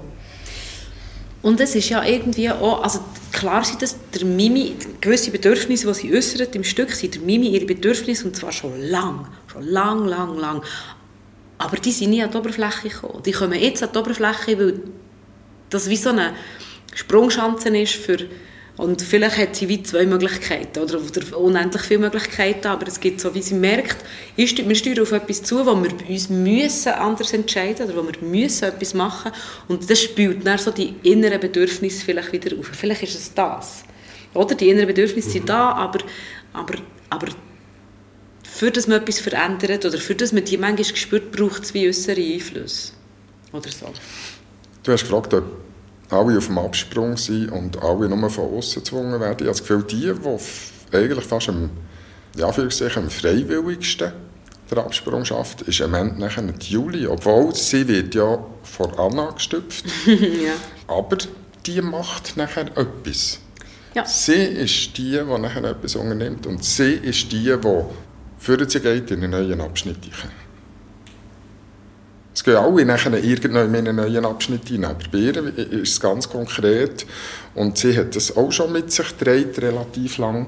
Und 1.41 1.59
es 1.59 1.75
ist 1.75 1.89
ja 1.89 2.03
irgendwie 2.03 2.49
auch, 2.49 2.83
also 2.83 2.99
klar 3.31 3.63
sein, 3.63 3.77
dass 3.79 3.95
der 4.13 4.25
Mimi, 4.25 4.75
gewisse 4.99 5.31
Bedürfnisse, 5.31 5.87
die 5.87 5.93
sie 5.93 6.13
äußert 6.15 6.55
im 6.55 6.63
Stück, 6.63 6.91
sind 6.91 7.15
der 7.15 7.21
Mimi 7.21 7.47
ihre 7.47 7.65
Bedürfnisse, 7.65 8.25
und 8.27 8.35
zwar 8.35 8.51
schon 8.51 8.79
lang, 8.79 9.27
schon 9.51 9.63
lang, 9.63 10.05
lang, 10.05 10.37
lang. 10.37 10.63
Aber 11.61 11.77
die 11.77 11.91
sind 11.91 12.09
nie 12.09 12.23
an 12.23 12.31
die 12.31 12.37
Oberfläche 12.37 12.89
gekommen. 12.89 13.21
Die 13.23 13.31
kommen 13.31 13.59
jetzt 13.59 13.83
an 13.83 13.89
die 13.93 13.99
Oberfläche, 13.99 14.57
weil 14.57 14.79
das 15.69 15.89
wie 15.89 15.95
so 15.95 16.09
eine 16.09 16.33
Sprungschanze 16.95 17.69
ist 17.77 17.93
für 17.93 18.17
und 18.77 19.01
vielleicht 19.01 19.37
hat 19.37 19.55
sie 19.55 19.67
wie 19.69 19.83
zwei 19.83 20.05
Möglichkeiten 20.05 20.79
oder, 20.79 20.99
oder 20.99 21.37
unendlich 21.37 21.83
viele 21.83 21.99
Möglichkeiten, 21.99 22.67
aber 22.67 22.87
es 22.87 22.99
gibt 22.99 23.21
so, 23.21 23.35
wie 23.35 23.41
sie 23.41 23.53
merkt, 23.53 23.97
ist, 24.37 24.57
wir 24.57 24.75
steuern 24.75 25.01
auf 25.01 25.11
etwas 25.11 25.43
zu, 25.43 25.63
wo 25.65 25.75
wir 25.75 25.91
uns 26.09 26.29
müssen 26.29 26.93
anders 26.93 27.31
entscheiden 27.33 27.85
oder 27.85 27.97
wo 27.97 28.07
wir 28.07 28.27
müssen 28.27 28.63
etwas 28.63 28.95
machen 28.95 29.33
und 29.67 29.87
das 29.87 30.01
spielt 30.01 30.47
dann 30.47 30.57
so 30.57 30.71
die 30.71 30.95
inneren 31.03 31.39
Bedürfnisse 31.39 32.03
vielleicht 32.03 32.31
wieder 32.31 32.57
auf. 32.57 32.67
Vielleicht 32.67 33.03
ist 33.03 33.15
es 33.15 33.33
das. 33.33 33.83
Oder? 34.33 34.55
Die 34.55 34.69
inneren 34.69 34.87
Bedürfnisse 34.87 35.29
sind 35.29 35.47
da, 35.47 35.73
aber, 35.73 35.99
aber, 36.53 36.75
aber 37.09 37.27
für 38.61 38.69
das 38.69 38.85
man 38.85 39.01
etwas 39.01 39.19
verändert 39.19 39.85
oder 39.85 39.97
für 39.97 40.13
das 40.13 40.33
man 40.33 40.45
die 40.45 40.55
manchmal 40.55 40.91
gespürt, 40.91 41.31
braucht 41.31 41.63
es 41.63 41.73
wie 41.73 41.89
äußere 41.89 42.21
Einflüsse. 42.21 42.91
Oder 43.53 43.71
so. 43.71 43.87
Du 44.83 44.91
hast 44.91 45.01
gefragt, 45.01 45.33
ob 45.33 45.45
alle 46.11 46.37
auf 46.37 46.45
dem 46.45 46.59
Absprung 46.59 47.17
sind 47.17 47.49
und 47.49 47.81
alle 47.81 48.07
nur 48.07 48.29
von 48.29 48.53
außen 48.53 48.83
gezwungen 48.83 49.19
werden. 49.19 49.37
Ich 49.39 49.47
habe 49.47 49.57
das 49.57 49.61
Gefühl, 49.61 49.81
die, 49.81 50.13
die 50.13 50.95
eigentlich 50.95 51.25
fast 51.25 51.49
am, 51.49 51.71
ja, 52.37 52.45
am 52.45 53.09
freiwilligsten 53.09 54.11
der 54.69 54.77
Absprung 54.77 55.25
schafft, 55.25 55.63
ist 55.63 55.81
am 55.81 55.95
Ende 55.95 56.19
nachher 56.19 56.43
die 56.43 56.73
Julie. 56.73 57.09
Obwohl 57.09 57.55
sie 57.55 57.87
wird 57.87 58.13
ja 58.13 58.45
vor 58.61 58.99
Anna 58.99 59.31
gestüpft. 59.31 59.85
ja. 60.05 60.53
Aber 60.85 61.17
die 61.65 61.81
macht 61.81 62.37
nachher 62.37 62.67
etwas. 62.77 63.39
Ja. 63.95 64.05
Sie 64.05 64.33
ist 64.33 64.95
die, 64.99 65.13
die 65.13 65.41
nachher 65.41 65.63
etwas 65.63 65.95
unternimmt 65.95 66.45
und 66.45 66.63
sie 66.63 66.93
ist 66.93 67.31
die, 67.31 67.55
die 67.59 67.83
für 68.41 68.67
sie 68.67 68.79
geht 68.79 69.11
in 69.11 69.23
einen 69.23 69.29
neuen 69.29 69.61
Abschnitt. 69.61 69.99
Es 72.33 72.43
gehen 72.43 72.55
alle 72.55 72.83
nachher 72.85 73.13
irgendwann 73.23 73.75
in 73.75 73.87
einen 73.87 73.95
neuen 73.97 74.25
Abschnitt 74.25 74.67
hinein. 74.67 74.95
Aber 74.95 75.03
bei 75.11 75.19
ihr 75.19 75.57
ist 75.57 75.91
es 75.91 75.99
ganz 75.99 76.27
konkret. 76.27 77.05
Und 77.53 77.77
sie 77.77 77.95
hat 77.95 78.15
das 78.15 78.35
auch 78.35 78.51
schon 78.51 78.71
mit 78.71 78.91
sich 78.91 79.15
gedreht, 79.15 79.61
relativ 79.61 80.17
lang. 80.17 80.47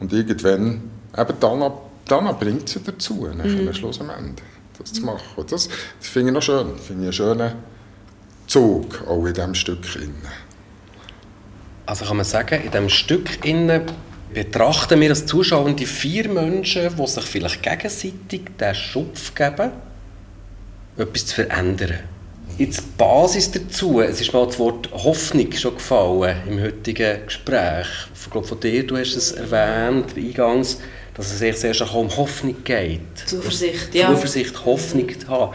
Und 0.00 0.12
irgendwann, 0.12 0.90
eben 1.16 1.34
dann, 1.38 1.72
dann 2.06 2.38
bringt 2.38 2.68
sie 2.68 2.80
dazu, 2.80 3.28
nachher 3.32 3.62
mhm. 3.62 3.74
Schluss 3.74 4.00
am 4.00 4.10
Ende, 4.10 4.42
das 4.76 4.92
zu 4.92 5.02
machen. 5.02 5.22
Und 5.36 5.52
das, 5.52 5.68
das 6.00 6.08
finde 6.08 6.30
ich 6.30 6.34
noch 6.34 6.42
schön. 6.42 6.72
Das 6.76 6.84
finde 6.84 7.02
ich 7.02 7.20
einen 7.20 7.38
schönen 7.38 7.52
Zug, 8.48 9.06
auch 9.06 9.24
in 9.24 9.34
diesem 9.34 9.54
Stück. 9.54 9.94
Innen. 9.94 10.16
Also 11.86 12.06
kann 12.06 12.16
man 12.16 12.26
sagen, 12.26 12.60
in 12.60 12.72
diesem 12.72 12.88
Stück 12.88 13.44
innen 13.44 13.82
betrachten 14.32 15.00
wir 15.00 15.10
als 15.10 15.26
Zuschauer 15.26 15.72
die 15.72 15.86
vier 15.86 16.28
Menschen, 16.28 16.96
die 16.96 17.06
sich 17.06 17.24
vielleicht 17.24 17.62
gegenseitig 17.62 18.42
den 18.58 18.74
Schupf 18.74 19.34
geben 19.34 19.70
etwas 21.00 21.26
zu 21.26 21.34
verändern. 21.36 22.00
Jetzt 22.58 22.80
die 22.80 22.84
Basis 22.98 23.50
dazu, 23.50 24.00
es 24.00 24.20
ist 24.20 24.32
mal 24.32 24.44
das 24.44 24.58
Wort 24.58 24.90
Hoffnung 24.92 25.50
schon 25.52 25.74
gefallen 25.76 26.36
im 26.46 26.60
heutigen 26.60 27.24
Gespräch. 27.24 27.86
Ich 28.14 28.30
glaube, 28.30 28.46
von 28.46 28.60
dir, 28.60 28.86
du 28.86 28.98
hast 28.98 29.14
es 29.14 29.32
erwähnt, 29.32 30.14
eingangs, 30.16 30.78
dass 31.14 31.32
es 31.32 31.40
echt 31.40 31.58
sehr 31.58 31.72
stark 31.72 31.94
um 31.94 32.14
Hoffnung 32.14 32.56
geht. 32.62 33.00
Zuversicht, 33.24 33.94
ja. 33.94 34.08
Zuversicht, 34.08 34.64
Hoffnung 34.64 35.08
zu 35.18 35.28
haben. 35.28 35.54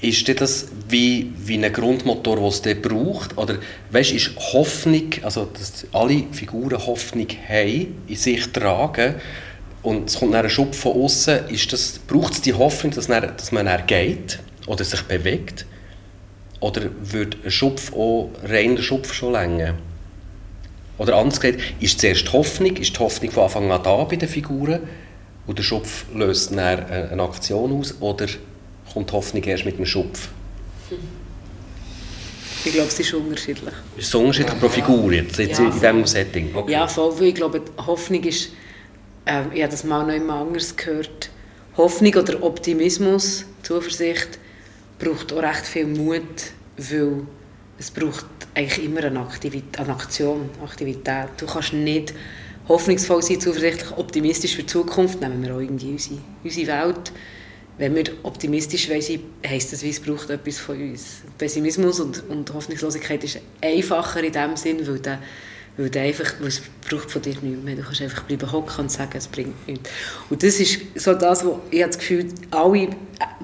Ist 0.00 0.40
das 0.40 0.68
wie, 0.88 1.30
wie 1.36 1.62
ein 1.62 1.72
Grundmotor, 1.72 2.36
den 2.36 2.46
es 2.46 2.82
braucht? 2.82 3.36
Oder 3.36 3.58
weißt, 3.90 4.12
ist 4.12 4.30
Hoffnung, 4.52 5.10
also 5.22 5.44
dass 5.52 5.86
alle 5.92 6.24
Figuren 6.32 6.86
Hoffnung 6.86 7.26
haben, 7.48 8.02
in 8.06 8.16
sich 8.16 8.50
tragen, 8.50 9.16
und 9.82 10.08
es 10.08 10.18
kommt 10.18 10.34
ein 10.34 10.48
Schub 10.50 10.74
von 10.74 10.92
außen, 10.92 11.40
braucht 12.06 12.34
es 12.34 12.40
die 12.42 12.52
Hoffnung, 12.52 12.92
dass, 12.92 13.06
dann, 13.06 13.32
dass 13.36 13.52
man 13.52 13.66
dann 13.66 13.86
geht 13.86 14.38
oder 14.66 14.84
sich 14.84 15.02
bewegt? 15.02 15.66
Oder 16.60 16.82
würde 17.00 17.38
ein 17.44 17.50
Schupf 17.50 17.92
auch 17.94 18.30
rein 18.42 18.76
der 18.76 18.82
Schupf 18.82 19.14
schon 19.14 19.32
länger? 19.32 19.74
Oder 20.98 21.16
anders 21.16 21.40
gesagt, 21.40 21.62
ist 21.80 21.98
zuerst 21.98 22.30
Hoffnung, 22.32 22.76
ist 22.76 22.94
die 22.94 23.00
Hoffnung 23.00 23.30
von 23.30 23.44
Anfang 23.44 23.72
an 23.72 23.82
da 23.82 24.04
bei 24.04 24.16
den 24.16 24.28
Figuren 24.28 24.80
und 25.46 25.58
der 25.58 25.62
Schupf 25.62 26.04
löst 26.14 26.50
dann 26.50 26.58
eine 26.58 27.22
Aktion 27.22 27.72
aus 27.72 27.94
oder 28.00 28.26
kommt 28.92 29.10
die 29.10 29.14
Hoffnung 29.14 29.42
erst 29.44 29.64
mit 29.64 29.78
dem 29.78 29.86
Schupf? 29.86 30.28
Ich 32.64 32.72
glaube, 32.72 32.88
es 32.88 33.00
ist 33.00 33.14
unterschiedlich. 33.14 33.74
Ist 33.96 34.08
es 34.08 34.14
unterschiedlich 34.14 34.58
pro 34.58 34.68
Figur 34.68 35.12
jetzt, 35.12 35.38
jetzt 35.38 35.58
ja, 35.58 35.64
in 35.64 35.72
diesem 35.72 36.06
Setting? 36.06 36.54
Okay. 36.54 36.72
Ja, 36.72 36.86
voll. 36.86 37.14
Ich 37.22 37.34
glaube, 37.34 37.62
Hoffnung 37.86 38.22
ist 38.24 38.50
äh, 39.30 39.42
ich 39.54 39.62
habe 39.62 39.70
das 39.70 39.84
mal 39.84 40.06
noch 40.06 40.14
immer 40.14 40.34
anders 40.34 40.76
gehört, 40.76 41.30
Hoffnung 41.76 42.14
oder 42.14 42.42
Optimismus, 42.42 43.44
Zuversicht, 43.62 44.38
braucht 44.98 45.32
auch 45.32 45.42
recht 45.42 45.66
viel 45.66 45.86
Mut, 45.86 46.52
weil 46.76 47.22
es 47.78 47.90
braucht 47.90 48.26
eigentlich 48.54 48.84
immer 48.84 49.04
eine, 49.04 49.20
Aktivität, 49.20 49.78
eine 49.78 49.92
Aktion, 49.92 50.50
Aktivität. 50.62 51.28
Du 51.38 51.46
kannst 51.46 51.72
nicht 51.72 52.12
hoffnungsvoll 52.68 53.22
sein, 53.22 53.40
zuversichtlich, 53.40 53.96
optimistisch 53.96 54.54
für 54.54 54.62
die 54.62 54.66
Zukunft, 54.66 55.20
nehmen 55.20 55.42
wir 55.42 55.54
auch 55.54 55.60
irgendwie 55.60 55.90
unsere, 55.90 56.18
unsere 56.44 56.66
Welt. 56.66 57.12
Wenn 57.80 57.94
wir 57.94 58.04
optimistisch 58.24 58.88
sind, 58.88 59.22
heisst 59.42 59.72
das, 59.72 59.82
es 59.82 59.98
braucht 60.00 60.28
etwas 60.28 60.58
von 60.58 60.78
uns. 60.78 61.22
Pessimismus 61.38 61.98
und, 61.98 62.22
und 62.28 62.52
Hoffnungslosigkeit 62.52 63.24
ist 63.24 63.40
einfacher 63.62 64.22
in 64.22 64.32
dem 64.32 64.54
Sinn, 64.54 64.86
weil 64.86 64.98
der 64.98 65.18
weil, 65.78 65.96
einfach, 65.96 66.34
weil 66.40 66.48
es 66.48 66.60
braucht 66.86 67.10
von 67.10 67.22
dir 67.22 67.36
nichts 67.40 67.64
mehr. 67.64 67.76
Du 67.76 67.82
kannst 67.82 68.02
einfach 68.02 68.24
bleiben 68.24 68.52
hocken 68.52 68.80
und 68.80 68.92
sagen, 68.92 69.16
es 69.16 69.26
bringt 69.28 69.66
nichts. 69.66 69.88
Und 70.28 70.42
das 70.42 70.60
ist 70.60 70.78
so 70.94 71.14
das, 71.14 71.42
wo 71.42 71.60
ich 71.70 71.80
das 71.80 71.96
Gefühl 71.96 72.26
alle, 72.50 72.88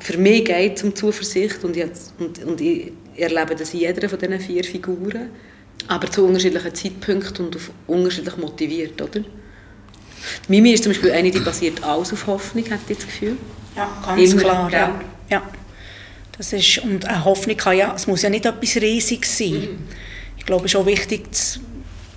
für 0.01 0.18
mich 0.18 0.44
geht 0.44 0.77
es 0.77 0.83
um 0.83 0.94
Zuversicht 0.94 1.64
und 1.64 1.75
ich, 1.75 1.87
und, 2.18 2.44
und 2.44 2.61
ich 2.61 2.92
erlebe 3.16 3.57
das 3.57 3.72
in 3.72 3.81
jeder 3.81 4.07
von 4.07 4.18
diesen 4.18 4.38
vier 4.38 4.64
Figuren, 4.64 5.31
aber 5.88 6.11
zu 6.11 6.27
unterschiedlichen 6.27 6.75
Zeitpunkten 6.75 7.46
und 7.46 7.57
auf 7.57 7.70
unterschiedlich 7.87 8.37
motiviert, 8.37 9.01
oder? 9.01 9.25
Mimi 10.46 10.72
ist 10.72 10.83
zum 10.83 10.92
Beispiel 10.92 11.12
eine, 11.12 11.31
die 11.31 11.40
basiert 11.40 11.83
alles 11.83 12.12
auf 12.12 12.27
Hoffnung, 12.27 12.68
hat 12.70 12.81
das 12.87 12.99
Gefühl. 12.99 13.38
Ja, 13.77 13.89
ganz 14.05 14.33
Immer, 14.33 14.43
klar. 14.43 14.73
Ja. 14.73 15.01
ja. 15.29 15.43
Das 16.37 16.53
ist, 16.53 16.79
und 16.79 17.05
eine 17.07 17.25
Hoffnung 17.25 17.57
kann 17.57 17.77
ja, 17.77 17.95
es 17.95 18.07
muss 18.07 18.23
ja 18.23 18.31
nicht 18.31 18.45
etwas 18.45 18.77
Riesiges 18.77 19.39
sein. 19.39 19.53
Mhm. 19.53 19.79
Ich 20.37 20.45
glaube, 20.45 20.67
es 20.67 20.73
ist 20.73 20.81
auch 20.81 20.87
wichtig, 20.87 21.35
zu 21.35 21.61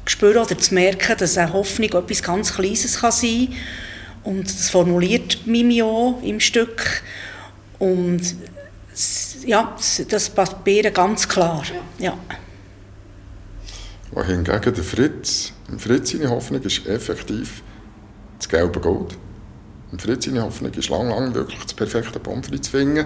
spüren 0.06 0.44
oder 0.44 0.58
zu 0.58 0.74
merken, 0.74 1.18
dass 1.18 1.38
eine 1.38 1.54
Hoffnung 1.54 1.90
etwas 1.94 2.24
ganz 2.24 2.54
Kleines 2.54 3.00
kann 3.00 3.12
sein 3.12 3.48
kann. 3.50 3.58
Und 4.24 4.46
das 4.46 4.70
formuliert 4.70 5.46
Mimi 5.46 5.82
auch 5.82 6.20
im 6.24 6.40
Stück. 6.40 7.02
Und 7.78 8.22
ja, 9.46 9.76
das 10.10 10.30
passiert 10.30 10.94
ganz 10.94 11.28
klar. 11.28 11.64
Ja. 11.98 12.18
Wohingegen 14.12 14.74
der 14.74 14.84
Fritz, 14.84 15.54
Fritz 15.78 16.12
seine 16.12 16.30
Hoffnung 16.30 16.62
ist 16.64 16.86
effektiv 16.88 17.62
das 18.38 18.50
gelbe 18.50 18.80
Gold. 18.80 19.18
Und 19.92 20.02
Fritz 20.02 20.26
seine 20.26 20.44
Hoffnung 20.44 20.72
ist 20.74 20.90
lang, 20.90 21.10
lang 21.10 21.34
wirklich 21.34 21.64
das 21.64 21.74
perfekte 21.74 22.20
Pommes 22.20 22.50
zu 22.62 22.72
finden. 22.72 23.06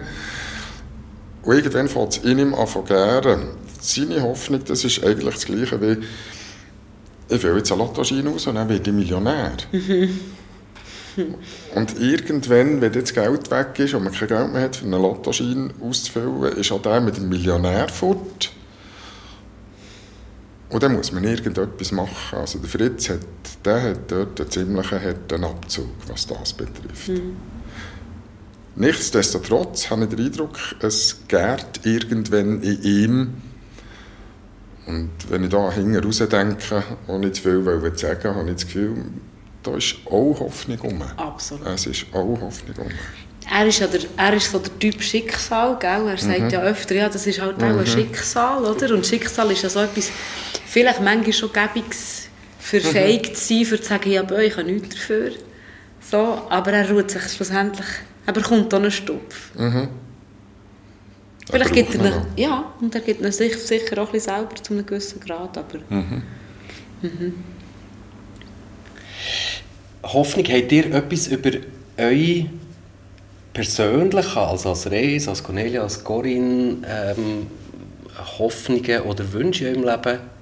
Und 1.43 1.55
irgendwann 1.55 1.87
fängt 1.87 2.17
es 2.17 2.23
in 2.23 2.39
ihm 2.39 2.53
an 2.53 2.67
zu 2.67 2.83
gären. 2.83 3.47
Seine 3.79 4.21
Hoffnung, 4.21 4.63
das 4.65 4.83
ist 4.83 5.03
eigentlich 5.03 5.33
das 5.33 5.45
Gleiche 5.45 5.81
wie 5.81 5.97
ich 7.29 7.43
will 7.43 7.57
jetzt 7.57 7.71
einen 7.71 7.81
Lottoschein 7.81 8.27
aus 8.27 8.47
und 8.47 8.55
dann 8.55 8.69
werde 8.69 8.89
ich 8.89 8.95
Millionär. 8.95 9.53
und 11.75 11.99
irgendwann, 11.99 12.81
wenn 12.81 12.91
das 12.91 13.13
Geld 13.13 13.49
weg 13.49 13.79
ist 13.79 13.93
und 13.93 14.03
man 14.03 14.13
kein 14.13 14.27
Geld 14.27 14.53
mehr 14.53 14.63
hat, 14.63 14.75
für 14.75 14.85
einen 14.85 15.01
Lottoschein 15.01 15.73
auszufüllen, 15.81 16.57
ist 16.57 16.71
auch 16.71 16.81
der 16.81 17.01
mit 17.01 17.17
dem 17.17 17.29
Millionär 17.29 17.87
fort. 17.89 18.51
Und 20.73 20.81
dann 20.81 20.93
muss 20.93 21.11
man 21.11 21.23
irgendetwas 21.23 21.91
machen. 21.91 22.39
Also 22.39 22.57
der 22.57 22.67
Fritz 22.67 23.09
hat, 23.09 23.19
der 23.63 23.81
hat 23.83 24.11
dort 24.11 24.41
einen 24.41 24.49
ziemlich 24.49 24.91
harten 24.91 25.43
Abzug, 25.43 25.91
was 26.07 26.25
das 26.25 26.53
betrifft. 26.53 27.09
Mhm. 27.09 27.35
Nichtsdestotrotz 28.75 29.91
habe 29.91 30.05
ich 30.05 30.09
den 30.09 30.25
Eindruck, 30.25 30.57
es 30.79 31.19
gärt 31.27 31.85
irgendwann 31.85 32.63
in 32.63 32.81
ihm 32.81 33.33
und 34.87 35.11
wenn 35.29 35.43
ich 35.43 35.49
da 35.49 35.71
hinten 35.71 36.03
raus 36.03 36.17
denke, 36.17 36.83
ohne 37.07 37.31
zu 37.31 37.43
viel 37.43 37.63
zu 37.95 38.07
sagen, 38.07 38.35
habe 38.35 38.49
ich 38.49 38.55
das 38.55 38.65
Gefühl, 38.65 39.05
da 39.61 39.77
ist 39.77 39.95
auch 40.05 40.39
Hoffnung 40.39 40.79
um. 40.79 41.01
Absolut. 41.17 41.67
Es 41.67 41.85
ist 41.85 42.05
auch 42.11 42.41
Hoffnung 42.41 42.77
um. 42.77 42.91
Er 43.51 43.67
ist, 43.67 43.79
ja 43.79 43.87
der, 43.87 44.01
er 44.17 44.33
ist 44.33 44.51
so 44.51 44.57
der 44.57 44.77
Typ 44.79 45.01
Schicksal, 45.01 45.77
gell? 45.79 46.07
er 46.07 46.17
sagt 46.17 46.41
mhm. 46.41 46.49
ja 46.49 46.61
öfter, 46.61 46.95
ja, 46.95 47.09
das 47.09 47.27
ist 47.27 47.39
halt 47.39 47.61
auch 47.61 47.67
mhm. 47.67 47.79
ein 47.79 47.85
Schicksal, 47.85 48.63
oder? 48.63 48.93
Und 48.93 49.05
Schicksal 49.05 49.51
ist 49.51 49.61
ja 49.61 49.69
so 49.69 49.79
etwas, 49.79 50.09
vielleicht 50.73 51.01
manchmal 51.01 51.33
schon 51.33 51.53
gäbiges, 51.53 52.29
verfähigt 52.59 53.33
mhm. 53.33 53.35
sein, 53.35 53.65
für 53.65 53.79
zu 53.79 53.87
sagen, 53.87 54.11
ja, 54.11 54.23
ich 54.39 54.57
habe 54.57 54.63
nichts 54.63 54.95
dafür. 54.95 55.31
So, 56.01 56.41
aber 56.49 56.71
er 56.73 56.89
ruht 56.89 57.11
sich 57.11 57.21
schlussendlich, 57.31 57.85
aber 58.25 58.41
kommt 58.41 58.73
da 58.73 58.77
einen 58.77 58.89
Stupf. 58.89 59.53
Mhm. 59.55 59.89
Vielleicht 61.49 61.73
gibt 61.73 61.93
er 61.95 62.05
ihn, 62.05 62.25
ja, 62.37 62.73
und 62.81 62.95
er 62.95 63.01
gibt 63.01 63.21
ihn 63.21 63.31
sich 63.31 63.55
sicher 63.57 64.01
auch 64.01 64.07
ein 64.07 64.13
bisschen 64.13 64.35
selber 64.35 64.55
zu 64.55 64.73
einem 64.73 64.85
gewissen 64.85 65.19
Grad, 65.19 65.57
aber... 65.57 65.79
Mhm. 65.89 66.23
Hoffnung, 70.03 70.45
habt 70.45 70.71
ihr 70.71 70.93
etwas 70.93 71.27
über 71.27 71.51
eure 71.97 72.45
persönliche, 73.53 74.39
also 74.39 74.69
als 74.69 74.89
Reis, 74.89 75.27
als 75.27 75.43
Cornelia, 75.43 75.83
als 75.83 76.03
Corinne, 76.03 76.77
ähm, 76.87 77.47
Hoffnungen 78.39 79.01
oder 79.01 79.31
Wünsche 79.31 79.67
in 79.67 79.83
eurem 79.83 80.03
Leben 80.03 80.32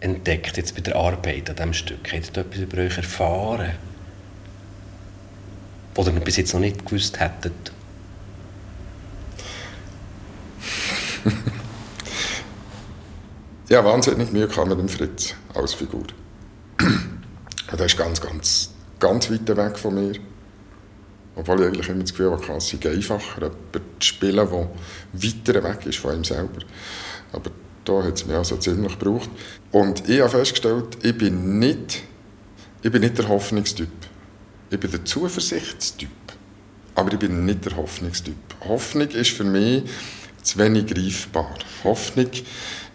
entdeckt, 0.00 0.56
jetzt 0.56 0.74
bei 0.74 0.80
der 0.80 0.96
Arbeit 0.96 1.50
an 1.50 1.56
diesem 1.56 1.72
Stück? 1.74 2.12
Habt 2.12 2.36
ihr 2.36 2.42
etwas 2.42 2.60
über 2.60 2.78
euch 2.78 2.96
erfahren? 2.96 3.72
Oder 5.96 6.12
ihr 6.12 6.20
bis 6.20 6.36
jetzt 6.36 6.54
noch 6.54 6.60
nicht 6.60 6.84
gewusst 6.84 7.18
hättet? 7.18 7.72
Ja, 13.68 13.84
wahnsinnig 13.84 14.32
Mühe 14.32 14.48
gehabt 14.48 14.66
mit 14.66 14.78
dem 14.78 14.88
Fritz 14.88 15.34
als 15.52 15.74
Figur. 15.74 16.04
Er 17.70 17.80
ist 17.80 17.98
ganz, 17.98 18.18
ganz, 18.18 18.70
ganz 18.98 19.30
weit 19.30 19.46
weg 19.54 19.78
von 19.78 19.94
mir. 19.94 20.14
Obwohl 21.36 21.60
ich 21.60 21.66
eigentlich 21.66 21.88
immer 21.90 22.00
das 22.00 22.12
Gefühl 22.12 22.32
hatte, 22.32 22.50
es 22.52 22.70
sei 22.70 22.90
einfacher, 22.90 23.42
jemanden 23.42 24.00
zu 24.00 24.08
spielen, 24.08 24.36
der 24.36 24.48
weiter 25.12 25.64
weg 25.64 25.84
ist 25.84 25.98
von 25.98 26.16
ihm 26.16 26.24
selber. 26.24 26.60
Aber 27.30 27.50
da 27.88 28.02
hat 28.02 28.14
es 28.14 28.26
mich 28.26 28.36
also 28.36 28.56
ziemlich 28.56 28.98
gebraucht. 28.98 29.30
Und 29.72 30.08
ich 30.08 30.20
habe 30.20 30.30
festgestellt, 30.30 30.98
ich 31.02 31.16
bin 31.16 31.58
nicht, 31.58 32.02
ich 32.82 32.92
bin 32.92 33.02
nicht 33.02 33.18
der 33.18 33.28
Hoffnungstyp. 33.28 33.88
Ich 34.70 34.78
bin 34.78 34.90
der 34.90 35.04
Zuversichtstyp. 35.04 36.08
Aber 36.94 37.12
ich 37.12 37.18
bin 37.18 37.46
nicht 37.46 37.64
der 37.64 37.76
Hoffnungstyp. 37.76 38.36
Hoffnung 38.66 39.08
ist 39.08 39.30
für 39.30 39.44
mich 39.44 39.84
zu 40.42 40.58
wenig 40.58 40.86
greifbar. 40.86 41.54
Hoffnung 41.84 42.30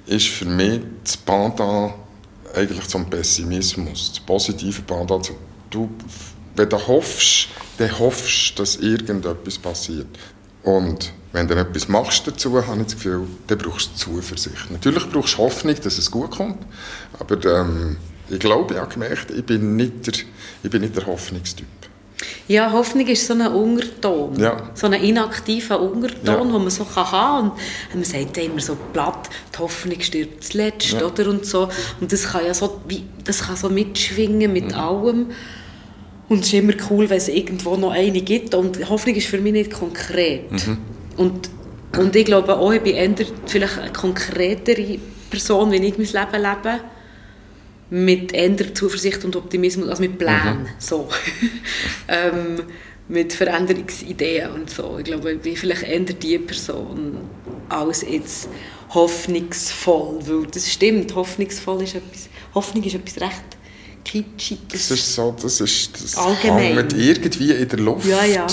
ist 0.05 0.27
für 0.27 0.45
mich 0.45 0.81
das 1.03 1.17
Pendant 1.17 1.93
eigentlich 2.53 2.87
zum 2.87 3.09
Pessimismus, 3.09 4.11
das 4.11 4.19
positive 4.19 4.81
Pendant. 4.83 5.31
Du, 5.69 5.89
wenn 6.55 6.69
du 6.69 6.87
hoffst, 6.87 7.47
dann 7.77 7.97
hoffst 7.97 8.51
du, 8.51 8.61
dass 8.61 8.75
irgendetwas 8.75 9.57
passiert. 9.57 10.07
Und 10.63 11.11
wenn 11.33 11.47
du 11.47 11.55
etwas 11.55 11.87
machst 11.87 12.25
dazu, 12.27 12.55
habe 12.65 12.77
ich 12.79 12.85
das 12.85 12.95
Gefühl, 12.95 13.27
dann 13.47 13.57
brauchst 13.57 13.91
du 13.91 13.95
Zuversicht. 13.95 14.71
Natürlich 14.71 15.09
brauchst 15.11 15.33
du 15.33 15.37
Hoffnung, 15.39 15.75
dass 15.81 15.97
es 15.97 16.09
gut 16.09 16.31
kommt, 16.31 16.59
aber 17.19 17.43
ähm, 17.59 17.97
ich 18.29 18.39
glaube, 18.39 18.73
ich 18.75 18.79
habe 18.79 18.91
gemerkt, 18.93 19.31
ich 19.31 19.43
bin 19.43 19.75
nicht 19.75 20.07
der, 20.07 20.13
ich 20.63 20.69
bin 20.69 20.81
nicht 20.81 20.95
der 20.95 21.05
Hoffnungstyp. 21.05 21.65
Ja, 22.47 22.71
Hoffnung 22.71 23.05
ist 23.07 23.27
so 23.27 23.33
ein 23.33 23.41
Unterton, 23.47 24.39
Ja. 24.39 24.69
so 24.75 24.87
ein 24.87 24.93
inaktiver 24.93 25.81
Unterton, 25.81 26.25
Ja. 26.25 26.35
den 26.37 26.51
man 26.51 26.69
so 26.69 26.85
kann 26.85 27.11
haben 27.11 27.49
kann. 27.49 27.57
Und 27.91 27.95
man 27.95 28.03
sagt 28.03 28.37
immer 28.37 28.59
so 28.61 28.77
platt, 28.93 29.29
die 29.53 29.59
Hoffnung 29.59 29.99
stirbt 29.99 30.43
zuletzt, 30.43 30.91
Ja. 30.93 31.05
oder? 31.05 31.27
Und, 31.29 31.45
so. 31.45 31.69
und 31.99 32.11
das 32.11 32.23
kann 32.31 32.45
ja 32.45 32.53
so, 32.53 32.79
wie, 32.87 33.03
das 33.25 33.41
kann 33.47 33.57
so 33.57 33.69
mitschwingen 33.69 34.53
mit 34.53 34.67
Mhm. 34.69 34.73
allem. 34.73 35.25
Und 36.33 36.39
es 36.39 36.47
ist 36.47 36.53
immer 36.53 36.73
cool, 36.89 37.07
wenn 37.11 37.17
es 37.17 37.27
irgendwo 37.27 37.77
noch 37.77 37.91
eine 37.91 38.19
gibt. 38.21 38.55
Und 38.55 38.89
Hoffnung 38.89 39.15
ist 39.15 39.27
für 39.27 39.37
mich 39.37 39.53
nicht 39.53 39.71
konkret. 39.71 40.51
Mhm. 40.51 40.77
Und, 41.15 41.49
und 41.95 42.15
ich 42.15 42.25
glaube 42.25 42.57
auch, 42.57 42.73
ich 42.73 42.81
bin 42.81 42.95
eher 42.95 43.13
vielleicht 43.45 43.77
eine 43.77 43.93
konkretere 43.93 44.97
Person, 45.29 45.71
wie 45.71 45.75
ich 45.75 45.95
mein 45.95 46.07
Leben 46.07 46.41
lebe. 46.41 46.79
Mit 47.91 48.33
eher 48.33 48.73
Zuversicht 48.73 49.23
und 49.23 49.35
Optimismus, 49.35 49.87
also 49.89 50.01
mit 50.01 50.17
Plänen. 50.17 50.67
So. 50.79 51.07
ähm, 52.07 52.63
mit 53.07 53.31
Veränderungsideen 53.31 54.49
und 54.49 54.71
so. 54.71 54.97
Ich 54.97 55.03
glaube, 55.03 55.33
ich 55.33 55.39
bin 55.39 55.55
vielleicht 55.55 55.83
eher 55.83 55.99
die 55.99 56.39
Person 56.39 57.17
als 57.69 58.01
jetzt 58.09 58.49
hoffnungsvoll. 58.89 60.17
Weil 60.25 60.47
das 60.47 60.71
stimmt, 60.71 61.13
hoffnungsvoll 61.13 61.83
ist 61.83 61.93
etwas, 61.93 62.27
Hoffnung 62.55 62.83
ist 62.83 62.95
etwas 62.95 63.21
recht 63.21 63.57
Kitschiges. 64.03 64.89
Das 64.89 64.91
ist 64.91 65.15
so, 65.15 65.35
das 65.41 65.61
ist, 65.61 66.03
das 66.03 66.17
Allgemein. 66.17 66.75
hängt 66.77 66.93
irgendwie 66.93 67.51
in 67.51 67.67
der 67.67 67.79
Luft. 67.79 68.05
Ja, 68.05 68.23
ja. 68.23 68.47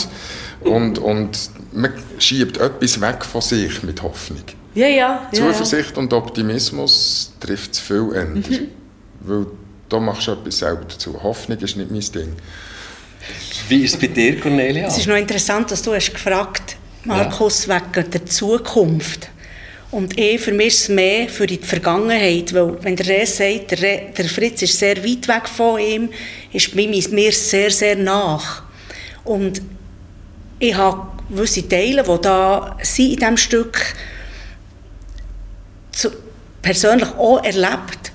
Und, 0.61 0.99
und 0.99 1.51
man 1.73 1.93
schiebt 2.19 2.59
etwas 2.59 3.01
weg 3.01 3.25
von 3.25 3.41
sich 3.41 3.83
mit 3.83 4.03
Hoffnung. 4.03 4.43
Ja, 4.75 4.87
ja. 4.87 4.97
ja, 4.97 5.29
ja. 5.33 5.33
Zuversicht 5.33 5.97
und 5.99 6.13
Optimismus 6.13 7.33
trifft 7.41 7.73
es 7.73 7.81
viel 7.81 8.11
eher. 8.15 8.27
Mhm. 8.27 8.69
Weil 9.21 9.47
da 9.89 9.99
machst 9.99 10.29
du 10.29 10.33
etwas 10.33 10.59
selber 10.59 10.85
dazu. 10.89 11.21
Hoffnung 11.23 11.59
ist 11.59 11.77
nicht 11.77 11.91
mein 11.91 12.01
Ding. 12.01 12.37
Wie 13.69 13.85
ist 13.85 13.95
es 13.95 14.01
bei 14.01 14.07
dir, 14.07 14.41
Cornelia? 14.41 14.87
Es 14.87 14.99
ist 14.99 15.07
noch 15.07 15.17
interessant, 15.17 15.71
dass 15.71 15.83
du 15.83 15.93
hast 15.93 16.13
gefragt, 16.13 16.77
Markus, 17.05 17.69
wegen 17.69 18.11
der 18.11 18.27
Zukunft. 18.27 19.29
Und 19.91 20.17
eh, 20.19 20.39
für 20.39 20.53
mich 20.53 20.69
ist 20.69 20.81
es 20.83 20.89
mehr 20.89 21.29
für 21.29 21.47
die 21.47 21.59
Vergangenheit, 21.59 22.55
weil 22.55 22.83
wenn 22.83 22.95
der 22.95 23.07
Res 23.07 23.39
sagt, 23.39 23.73
der, 23.73 23.83
Re, 23.83 24.03
der 24.17 24.25
Fritz 24.27 24.63
ist 24.63 24.79
sehr 24.79 24.97
weit 25.05 25.27
weg 25.27 25.49
von 25.49 25.81
ihm, 25.81 26.11
ist 26.53 26.75
mir 26.75 27.33
sehr, 27.33 27.71
sehr 27.71 27.97
nach. 27.97 28.63
Und 29.25 29.61
ich 30.61 30.75
habe 30.75 31.09
gewisse 31.29 31.69
Teile, 31.69 32.05
die 32.05 32.21
da 32.23 32.77
sind 32.83 33.13
in 33.13 33.17
diesem 33.17 33.37
Stück, 33.37 33.95
zu, 35.91 36.11
persönlich 36.63 37.09
auch 37.17 37.43
erlebt. 37.43 38.13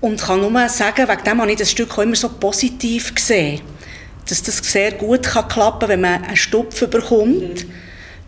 Und 0.00 0.20
kann 0.20 0.40
nur 0.40 0.68
sagen, 0.68 1.08
wegen 1.08 1.24
dem 1.24 1.40
habe 1.40 1.50
ich 1.50 1.58
das 1.58 1.70
Stück 1.70 1.96
auch 1.96 2.02
immer 2.02 2.16
so 2.16 2.28
positiv 2.28 3.14
gesehen. 3.14 3.62
Dass 4.28 4.42
das 4.42 4.58
sehr 4.58 4.92
gut 4.92 5.22
kann 5.22 5.48
klappen 5.48 5.88
wenn 5.88 6.02
man 6.02 6.24
einen 6.24 6.36
Stupf 6.36 6.86
bekommt. 6.88 7.64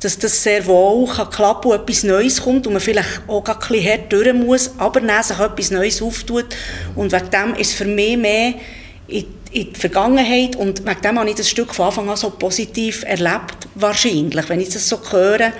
Dass 0.00 0.18
das 0.18 0.42
sehr 0.42 0.66
wohl 0.66 1.08
kann 1.08 1.30
klappen 1.30 1.70
und 1.70 1.80
etwas 1.80 2.02
Neues 2.02 2.42
kommt 2.42 2.66
und 2.66 2.74
man 2.74 2.82
vielleicht 2.82 3.22
auch 3.26 3.44
ein 3.44 3.58
bisschen 3.58 3.84
hart 3.84 4.12
durch 4.12 4.32
muss, 4.34 4.70
aber 4.78 5.00
dann 5.00 5.22
sich 5.22 5.38
etwas 5.38 5.70
Neues 5.70 6.02
auftut. 6.02 6.46
Und 6.94 7.12
wegen 7.12 7.30
dem 7.30 7.54
ist 7.54 7.70
es 7.70 7.74
für 7.74 7.86
mich 7.86 8.16
mehr 8.16 8.54
in, 9.08 9.24
in 9.52 9.72
die 9.72 9.78
Vergangenheit 9.80 10.56
und 10.56 10.84
wegen 10.86 11.00
dem 11.00 11.18
habe 11.18 11.30
ich 11.30 11.36
das 11.36 11.48
Stück 11.48 11.74
von 11.74 11.86
Anfang 11.86 12.10
an 12.10 12.16
so 12.16 12.30
positiv 12.30 13.04
erlebt, 13.04 13.68
wahrscheinlich. 13.74 14.48
Wenn 14.48 14.60
ich 14.60 14.68
das 14.68 14.88
so 14.88 15.00
höre, 15.10 15.52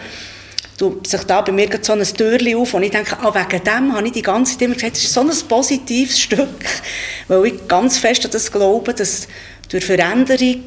tut 0.76 1.06
sich 1.06 1.22
da 1.24 1.40
bei 1.40 1.52
mir 1.52 1.68
so 1.80 1.92
ein 1.92 2.02
Türchen 2.02 2.56
auf 2.56 2.74
und 2.74 2.82
ich 2.82 2.90
denke, 2.90 3.16
ah, 3.20 3.34
wegen 3.34 3.64
dem 3.64 3.94
habe 3.94 4.06
ich 4.06 4.12
die 4.12 4.22
ganze 4.22 4.52
Zeit 4.52 4.62
immer 4.62 4.74
gesagt, 4.74 4.96
es 4.96 5.04
ist 5.04 5.12
so 5.12 5.20
ein 5.20 5.30
positives 5.48 6.20
Stück, 6.20 6.64
weil 7.28 7.46
ich 7.46 7.68
ganz 7.68 7.98
fest 7.98 8.24
an 8.24 8.30
das 8.30 8.50
glaube, 8.52 8.92
dass 8.92 9.28
durch 9.68 9.84
Veränderung, 9.84 10.62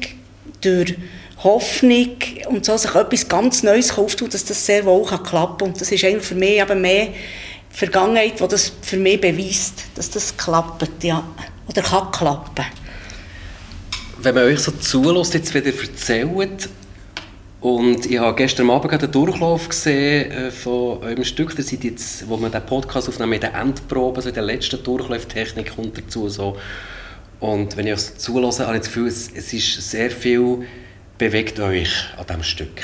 durch 0.60 0.96
Hoffnung 1.42 2.16
und 2.48 2.64
so 2.64 2.76
sich 2.76 2.94
etwas 2.94 3.28
ganz 3.28 3.62
Neues 3.62 3.96
auftut, 3.96 4.34
dass 4.34 4.44
das 4.44 4.64
sehr 4.64 4.84
wohl 4.84 5.06
kann 5.06 5.22
klappen 5.22 5.68
und 5.68 5.80
das 5.80 5.90
ist 5.90 6.04
eigentlich 6.04 6.24
für 6.24 6.34
mich 6.34 6.60
eben 6.60 6.80
mehr 6.80 7.06
die 7.06 7.76
Vergangenheit, 7.76 8.40
die 8.40 8.48
das 8.48 8.72
für 8.82 8.96
mich 8.96 9.20
beweist, 9.20 9.84
dass 9.94 10.10
das 10.10 10.36
klappt, 10.36 11.02
ja, 11.02 11.24
oder 11.68 11.82
kann 11.82 12.10
klappen. 12.10 12.64
Wenn 14.18 14.34
man 14.34 14.44
euch 14.44 14.60
so 14.60 14.72
zulässt, 14.72 15.34
jetzt 15.34 15.54
wieder 15.54 15.66
erzählt, 15.66 16.68
und 17.60 18.06
ich 18.06 18.18
habe 18.18 18.34
gestern 18.36 18.70
Abend 18.70 18.90
einen 18.90 19.12
Durchlauf 19.12 19.68
gesehen 19.68 20.30
äh, 20.30 20.50
von 20.50 21.02
eurem 21.02 21.24
Stück. 21.24 21.54
Da 21.54 21.62
seid 21.62 21.84
jetzt, 21.84 22.26
wo 22.26 22.38
wir 22.38 22.48
den 22.48 22.64
Podcast 22.64 23.06
aufnehmen, 23.08 23.34
in 23.34 23.40
der 23.40 23.54
Endprobe, 23.54 24.22
so 24.22 24.30
in 24.30 24.34
der 24.34 24.44
letzten 24.44 24.82
Durchlauftechnik 24.82 25.76
kommt 25.76 25.98
dazu. 25.98 26.30
So. 26.30 26.56
Und 27.38 27.76
wenn 27.76 27.86
ich 27.86 27.98
so 27.98 28.14
zulasse, 28.16 28.66
habe 28.66 28.76
ich 28.76 28.84
das 28.84 28.88
Gefühl, 28.88 29.08
es, 29.08 29.30
es 29.34 29.52
ist 29.52 29.90
sehr 29.90 30.10
viel 30.10 30.64
bewegt 31.20 31.60
euch 31.60 31.90
an 32.16 32.26
diesem 32.26 32.42
Stück. 32.42 32.82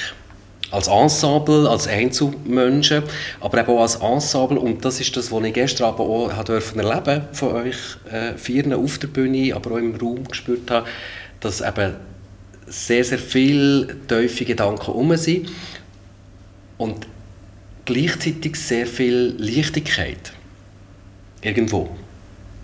Als 0.70 0.88
Ensemble, 0.88 1.68
als 1.70 1.88
Einzelmenschen, 1.88 3.03
aber 3.40 3.61
eben 3.61 3.70
auch 3.70 3.81
als 3.81 3.96
Ensemble. 3.96 4.61
Und 4.61 4.85
das 4.85 5.01
ist 5.01 5.16
das, 5.16 5.33
was 5.33 5.44
ich 5.44 5.55
gestern 5.55 5.87
Abend 5.87 6.01
auch 6.01 6.31
erleben 6.31 7.22
von 7.33 7.53
euch 7.53 7.77
äh, 8.12 8.37
Vieren 8.37 8.75
auf 8.75 8.99
der 8.99 9.09
Bühne, 9.09 9.55
aber 9.55 9.72
auch 9.72 9.79
im 9.79 9.96
Raum 9.96 10.25
gespürt 10.25 10.70
habe, 10.70 10.87
dass 11.40 11.62
eben 11.62 11.94
sehr, 12.66 13.05
sehr 13.05 13.18
viele 13.18 13.96
tiefe 14.07 14.44
Gedanken 14.44 14.90
um 14.90 15.16
sind 15.16 15.51
und 16.77 17.07
gleichzeitig 17.87 18.57
sehr 18.57 18.87
viel 18.87 19.35
Leichtigkeit 19.38 20.33
irgendwo 21.40 21.88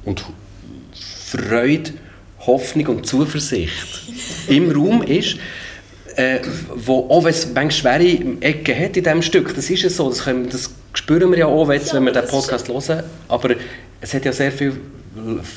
und 0.04 0.24
Freude, 0.92 1.92
Hoffnung 2.40 2.88
und 2.88 3.06
Zuversicht 3.06 4.02
im 4.48 4.70
Raum 4.70 5.02
ist, 5.02 5.38
äh, 6.16 6.40
wo 6.74 7.08
auch 7.08 7.24
wenn 7.24 7.30
es 7.30 7.46
manchmal 7.52 8.00
schwere 8.00 8.36
Ecken 8.40 8.78
hat 8.78 8.96
in 8.96 9.04
diesem 9.04 9.22
Stück, 9.22 9.54
das 9.54 9.70
ist 9.70 9.84
es 9.84 9.96
so, 9.96 10.08
das, 10.08 10.24
können, 10.24 10.48
das 10.48 10.70
spüren 10.94 11.30
wir 11.30 11.38
ja 11.38 11.46
auch, 11.46 11.70
jetzt, 11.70 11.94
wenn 11.94 12.04
wir 12.04 12.12
den 12.12 12.26
Podcast 12.26 12.68
hören, 12.68 13.02
aber 13.28 13.54
es 14.00 14.14
hat 14.14 14.24
ja 14.24 14.32
sehr 14.32 14.52
viel 14.52 14.78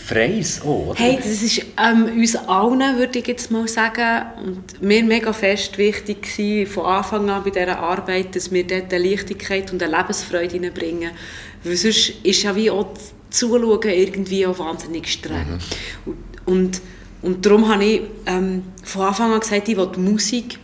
Freies 0.07 0.61
auch, 0.61 0.87
oder? 0.87 0.99
Hey, 0.99 1.17
das 1.17 1.41
ist 1.41 1.61
ähm, 1.81 2.05
uns 2.17 2.35
allen, 2.35 2.97
würde 2.97 3.19
ich 3.19 3.27
jetzt 3.27 3.51
mal 3.51 3.67
sagen, 3.69 4.25
und 4.45 4.81
mir 4.81 5.01
mega 5.03 5.31
fest 5.31 5.77
wichtig 5.77 6.23
gewesen, 6.23 6.69
von 6.69 6.85
Anfang 6.85 7.29
an 7.29 7.41
bei 7.43 7.51
dieser 7.51 7.79
Arbeit, 7.79 8.35
dass 8.35 8.51
wir 8.51 8.67
dort 8.67 8.93
eine 8.93 9.09
Leichtigkeit 9.09 9.71
und 9.71 9.81
eine 9.81 9.95
Lebensfreude 9.95 10.51
hineinbringen. 10.51 11.11
Weil 11.63 11.75
sonst 11.77 12.09
ist 12.23 12.43
ja 12.43 12.53
wie 12.55 12.69
auch 12.69 12.93
das 12.93 13.13
Zuschauen 13.29 13.89
irgendwie 13.89 14.45
auch 14.45 14.59
wahnsinnig 14.59 15.07
streng. 15.07 15.59
Und, 16.05 16.17
und, 16.45 16.81
und 17.25 17.45
darum 17.45 17.67
habe 17.67 17.83
ich 17.83 18.01
ähm, 18.25 18.63
von 18.83 19.07
Anfang 19.07 19.33
an 19.33 19.39
gesagt, 19.39 19.67
ich 19.67 19.77
will 19.77 19.89
die 19.95 19.99
Musik 19.99 20.59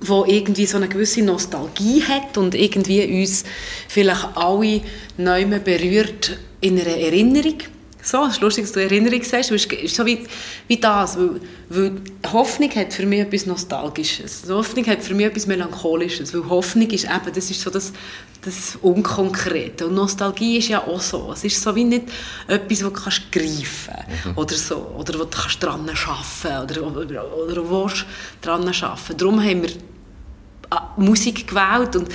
wo 0.00 0.24
irgendwie 0.26 0.66
so 0.66 0.76
eine 0.76 0.88
gewisse 0.88 1.22
Nostalgie 1.22 2.02
hat 2.02 2.36
und 2.36 2.54
irgendwie 2.54 3.20
uns 3.20 3.44
vielleicht 3.88 4.36
alle 4.36 4.82
neu 5.16 5.46
berührt 5.58 6.38
in 6.60 6.78
einer 6.78 6.96
Erinnerung. 6.96 7.58
So, 8.06 8.24
es 8.24 8.34
ist 8.34 8.40
lustig, 8.40 8.64
dass 8.64 8.72
du 8.72 8.80
Erinnerung 8.80 9.20
sagst. 9.24 9.50
Es 9.50 9.66
ist 9.66 9.96
so 9.96 10.06
wie, 10.06 10.20
wie 10.68 10.76
das. 10.76 11.18
Weil, 11.18 11.40
weil 11.68 11.92
Hoffnung 12.32 12.70
hat 12.70 12.92
für 12.92 13.04
mich 13.04 13.18
etwas 13.18 13.46
Nostalgisches. 13.46 14.44
Hoffnung 14.48 14.86
hat 14.86 15.02
für 15.02 15.12
mich 15.12 15.26
etwas 15.26 15.48
Melancholisches. 15.48 16.32
Weil 16.32 16.48
Hoffnung 16.48 16.88
ist 16.88 17.04
eben, 17.04 17.34
das 17.34 17.50
ist 17.50 17.60
so 17.60 17.68
das, 17.68 17.92
das 18.42 18.78
Unkonkrete. 18.80 19.88
Und 19.88 19.96
Nostalgie 19.96 20.58
ist 20.58 20.68
ja 20.68 20.86
auch 20.86 21.00
so. 21.00 21.32
Es 21.32 21.42
ist 21.42 21.60
so 21.60 21.74
wie 21.74 21.82
nicht 21.82 22.04
etwas, 22.46 22.78
das 22.78 22.78
du 22.78 22.90
kannst 22.92 23.32
greifen 23.32 23.94
kannst. 23.96 24.26
Mhm. 24.26 24.38
Oder 24.38 24.54
so. 24.54 24.76
Oder 24.96 25.18
wo 25.18 25.24
du 25.24 25.36
kannst 25.36 25.60
dran 25.60 25.90
arbeiten 25.90 26.62
oder, 26.62 26.86
oder, 26.86 27.36
oder 27.36 27.68
wo 27.68 27.88
du 27.88 27.94
dran 28.40 28.68
arbeiten 28.68 29.16
Darum 29.16 29.42
haben 29.42 29.62
wir 29.64 29.70
ah, 30.70 30.92
Musik 30.96 31.48
gewählt. 31.48 31.96
Und 31.96 32.08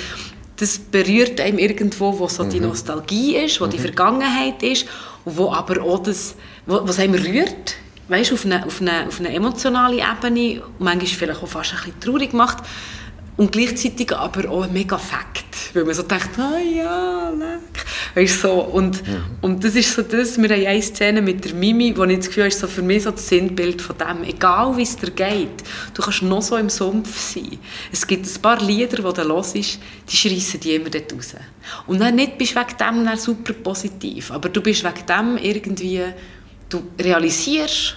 das 0.55 0.79
berührt 0.79 1.41
einem 1.41 1.57
irgendwo, 1.57 2.17
wo 2.17 2.29
so 2.29 2.45
die 2.45 2.61
mhm. 2.61 2.67
Nostalgie 2.67 3.35
ist, 3.35 3.59
wo 3.59 3.65
mhm. 3.65 3.71
die 3.71 3.79
Vergangenheit 3.79 4.63
ist 4.63 4.85
und 5.25 5.37
wo 5.37 5.51
aber 5.51 5.81
auch 5.81 5.99
das, 5.99 6.35
was 6.65 6.99
einem 6.99 7.15
rührt, 7.15 7.75
weißt, 8.07 8.33
auf 8.33 8.45
eine, 8.45 8.65
auf 8.65 8.81
eine, 8.81 9.07
auf 9.07 9.19
eine 9.19 9.33
emotionale 9.33 9.97
Ebene, 9.97 10.61
manchmal 10.79 11.07
vielleicht 11.07 11.43
auch 11.43 11.47
fast 11.47 11.73
ein 11.73 11.77
bisschen 11.77 11.99
traurig 11.99 12.33
macht 12.33 12.57
und 13.37 13.51
gleichzeitig 13.51 14.15
aber 14.15 14.49
auch 14.49 14.63
ein 14.63 14.73
mega 14.73 14.97
Fakt, 14.97 15.73
weil 15.73 15.85
man 15.85 15.93
so 15.93 16.03
denkt, 16.03 16.29
ah 16.37 16.51
oh 16.55 16.75
ja, 16.75 17.29
leck. 17.29 17.85
Weißt, 18.15 18.41
so. 18.41 18.51
und, 18.51 19.07
mhm. 19.07 19.23
und 19.41 19.63
das 19.63 19.75
ist 19.75 19.93
so 19.93 20.01
das, 20.01 20.41
wir 20.41 20.49
haben 20.49 20.65
eine 20.65 20.81
Szene 20.81 21.21
mit 21.21 21.45
der 21.45 21.53
Mimi, 21.53 21.95
wo 21.95 22.03
ich 22.03 22.17
das 22.17 22.27
Gefühl 22.27 22.43
habe, 22.43 22.49
ist 22.49 22.59
so 22.59 22.67
für 22.67 22.81
mich 22.81 23.03
so 23.03 23.11
das 23.11 23.27
Sinnbild 23.27 23.81
von 23.81 23.95
dem, 23.97 24.23
egal 24.23 24.75
wie 24.75 24.81
es 24.81 24.95
dir 24.95 25.11
geht, 25.11 25.63
du 25.93 26.01
kannst 26.01 26.21
noch 26.21 26.41
so 26.41 26.57
im 26.57 26.69
Sumpf 26.69 27.33
sein. 27.33 27.57
Es 27.91 28.05
gibt 28.05 28.25
ein 28.25 28.41
paar 28.41 28.61
Lieder, 28.61 28.97
die 28.97 29.21
du 29.21 29.27
hörst, 29.27 29.55
die 29.55 30.15
schreissen 30.15 30.59
die 30.59 30.75
immer 30.75 30.89
dort 30.89 31.13
raus. 31.13 31.35
Und 31.87 31.99
dann 31.99 32.15
nicht 32.15 32.37
bist 32.37 32.55
du 32.55 32.59
wegen 32.59 33.07
dem 33.07 33.17
super 33.17 33.53
positiv, 33.53 34.31
aber 34.31 34.49
du 34.49 34.61
bist 34.61 34.83
wegen 34.83 35.05
dem 35.07 35.37
irgendwie, 35.37 36.03
du 36.69 36.83
realisierst, 36.99 37.95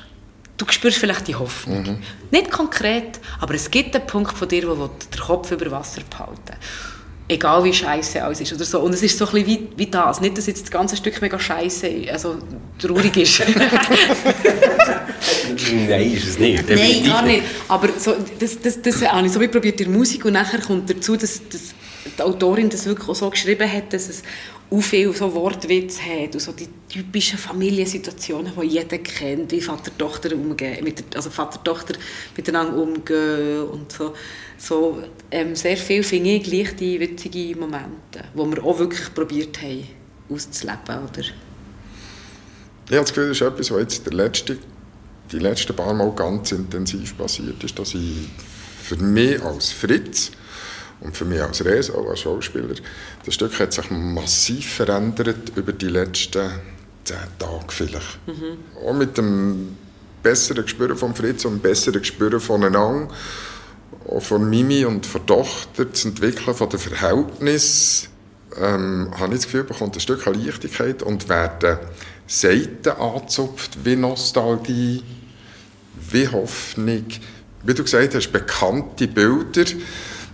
du 0.56 0.66
spürst 0.68 0.98
vielleicht 0.98 1.26
die 1.26 1.34
Hoffnung. 1.34 1.82
Mhm. 1.82 1.98
Nicht 2.30 2.50
konkret, 2.50 3.20
aber 3.40 3.54
es 3.54 3.70
gibt 3.70 3.96
einen 3.96 4.06
Punkt 4.06 4.36
von 4.36 4.48
dir, 4.48 4.68
wo 4.68 4.74
du 4.74 4.90
den 5.12 5.20
Kopf 5.20 5.50
über 5.50 5.70
Wasser 5.70 6.02
behalten 6.08 6.56
Egal 7.26 7.64
wie 7.64 7.72
scheiße 7.72 8.22
alles 8.22 8.42
ist 8.42 8.52
oder 8.52 8.64
so. 8.64 8.80
Und 8.80 8.92
es 8.92 9.02
ist 9.02 9.16
so 9.16 9.26
ein 9.26 9.32
bisschen 9.32 9.46
wie, 9.46 9.68
wie 9.76 9.86
das. 9.86 10.20
Nicht, 10.20 10.36
dass 10.36 10.46
jetzt 10.46 10.62
das 10.62 10.70
ganze 10.70 10.94
Stück 10.96 11.22
mega 11.22 11.38
scheiße, 11.38 11.90
also 12.12 12.36
traurig 12.78 13.16
ist. 13.16 13.40
Nein, 15.88 16.12
ist 16.12 16.26
es 16.28 16.38
nicht. 16.38 16.68
Nein, 16.68 17.02
gar 17.04 17.22
nicht. 17.22 17.42
Aber 17.66 17.88
so, 17.98 18.14
das, 18.38 18.60
das, 18.60 18.82
das 18.82 19.02
habe 19.02 19.26
ich 19.26 19.32
so 19.32 19.40
wie 19.40 19.48
probiert 19.48 19.80
in 19.80 19.90
der 19.90 19.96
Musik 19.96 20.26
und 20.26 20.34
nachher 20.34 20.60
kommt 20.60 20.90
dazu, 20.90 21.16
dass, 21.16 21.40
dass 21.48 21.74
die 22.18 22.22
Autorin 22.22 22.68
das 22.68 22.84
wirklich 22.84 23.08
auch 23.08 23.14
so 23.14 23.30
geschrieben 23.30 23.72
hat, 23.72 23.92
dass 23.94 24.08
es 24.08 24.22
auch 24.70 24.80
viel 24.80 25.12
so 25.14 25.32
Wortwitz 25.34 26.00
hat 26.00 26.34
und 26.34 26.40
so 26.40 26.52
die 26.52 26.68
typischen 26.88 27.38
Familiensituationen, 27.38 28.52
die 28.60 28.66
jeder 28.66 28.98
kennt, 28.98 29.52
wie 29.52 29.60
Vater-Tochter 29.60 30.34
umgehen, 30.34 30.84
mit, 30.84 31.04
also 31.14 31.30
Vater-Tochter 31.30 31.94
miteinander 32.36 32.76
umgehen 32.76 33.62
und 33.62 33.92
so. 33.92 34.14
So 34.58 35.02
ähm, 35.30 35.54
sehr 35.54 35.76
viel 35.76 36.02
finde 36.02 36.30
ich 36.30 36.46
leichte, 36.46 37.00
witzige 37.00 37.58
Momente, 37.58 38.24
wo 38.34 38.46
wir 38.46 38.64
auch 38.64 38.78
wirklich 38.78 39.12
probiert 39.14 39.60
haben, 39.60 39.86
auszuleben, 40.30 41.08
oder? 41.08 41.22
Ich 42.86 42.92
habe 42.92 43.00
das 43.00 43.08
Gefühl, 43.14 43.28
das 43.28 43.40
ist 43.40 43.46
etwas, 43.46 43.70
was 43.70 43.80
jetzt 43.80 44.06
der 44.06 44.12
letzte, 44.12 44.58
die 45.32 45.38
letzten 45.38 45.74
paar 45.74 45.94
Mal 45.94 46.10
ganz 46.12 46.52
intensiv 46.52 47.16
passiert 47.16 47.62
ist, 47.64 47.78
dass 47.78 47.94
ich 47.94 48.28
für 48.82 48.96
mich 48.96 49.42
als 49.42 49.72
Fritz 49.72 50.32
und 51.00 51.16
für 51.16 51.24
mich 51.24 51.40
als 51.40 51.64
Rees, 51.64 51.90
auch 51.90 52.08
als 52.08 52.20
Schauspieler, 52.20 52.74
das 53.24 53.34
Stück 53.34 53.58
hat 53.58 53.72
sich 53.72 53.90
massiv 53.90 54.74
verändert 54.74 55.52
über 55.56 55.72
die 55.72 55.88
letzten 55.88 56.50
zehn 57.04 57.16
Tage 57.38 57.66
vielleicht. 57.68 58.18
Mhm. 58.26 58.58
Auch 58.86 58.94
mit 58.94 59.16
dem 59.16 59.76
besseren 60.22 60.64
Gespür 60.64 60.96
von 60.96 61.14
Fritz 61.14 61.44
und 61.44 61.62
besseren 61.62 62.00
Gespür 62.00 62.40
voneinander, 62.40 63.08
auch 64.08 64.22
von 64.22 64.48
Mimi 64.48 64.84
und 64.84 65.06
von 65.06 65.26
Tochter, 65.26 65.84
das 65.84 66.04
Entwickeln 66.04 66.54
von 66.54 66.68
den 66.68 66.78
Verhältnissen, 66.78 68.08
ähm, 68.60 69.10
habe 69.18 69.34
ich 69.34 69.40
das 69.40 69.44
Gefühl, 69.46 69.64
bekommt 69.64 69.96
ein 69.96 70.00
Stück 70.00 70.24
Leichtigkeit 70.26 71.02
und 71.02 71.28
werden 71.28 71.78
Seiten 72.26 72.90
angezupft, 72.90 73.78
wie 73.84 73.96
Nostalgie, 73.96 75.02
wie 76.10 76.28
Hoffnung, 76.28 77.06
wie 77.62 77.74
du 77.74 77.82
gesagt 77.82 78.14
hast, 78.14 78.32
bekannte 78.32 79.08
Bilder, 79.08 79.64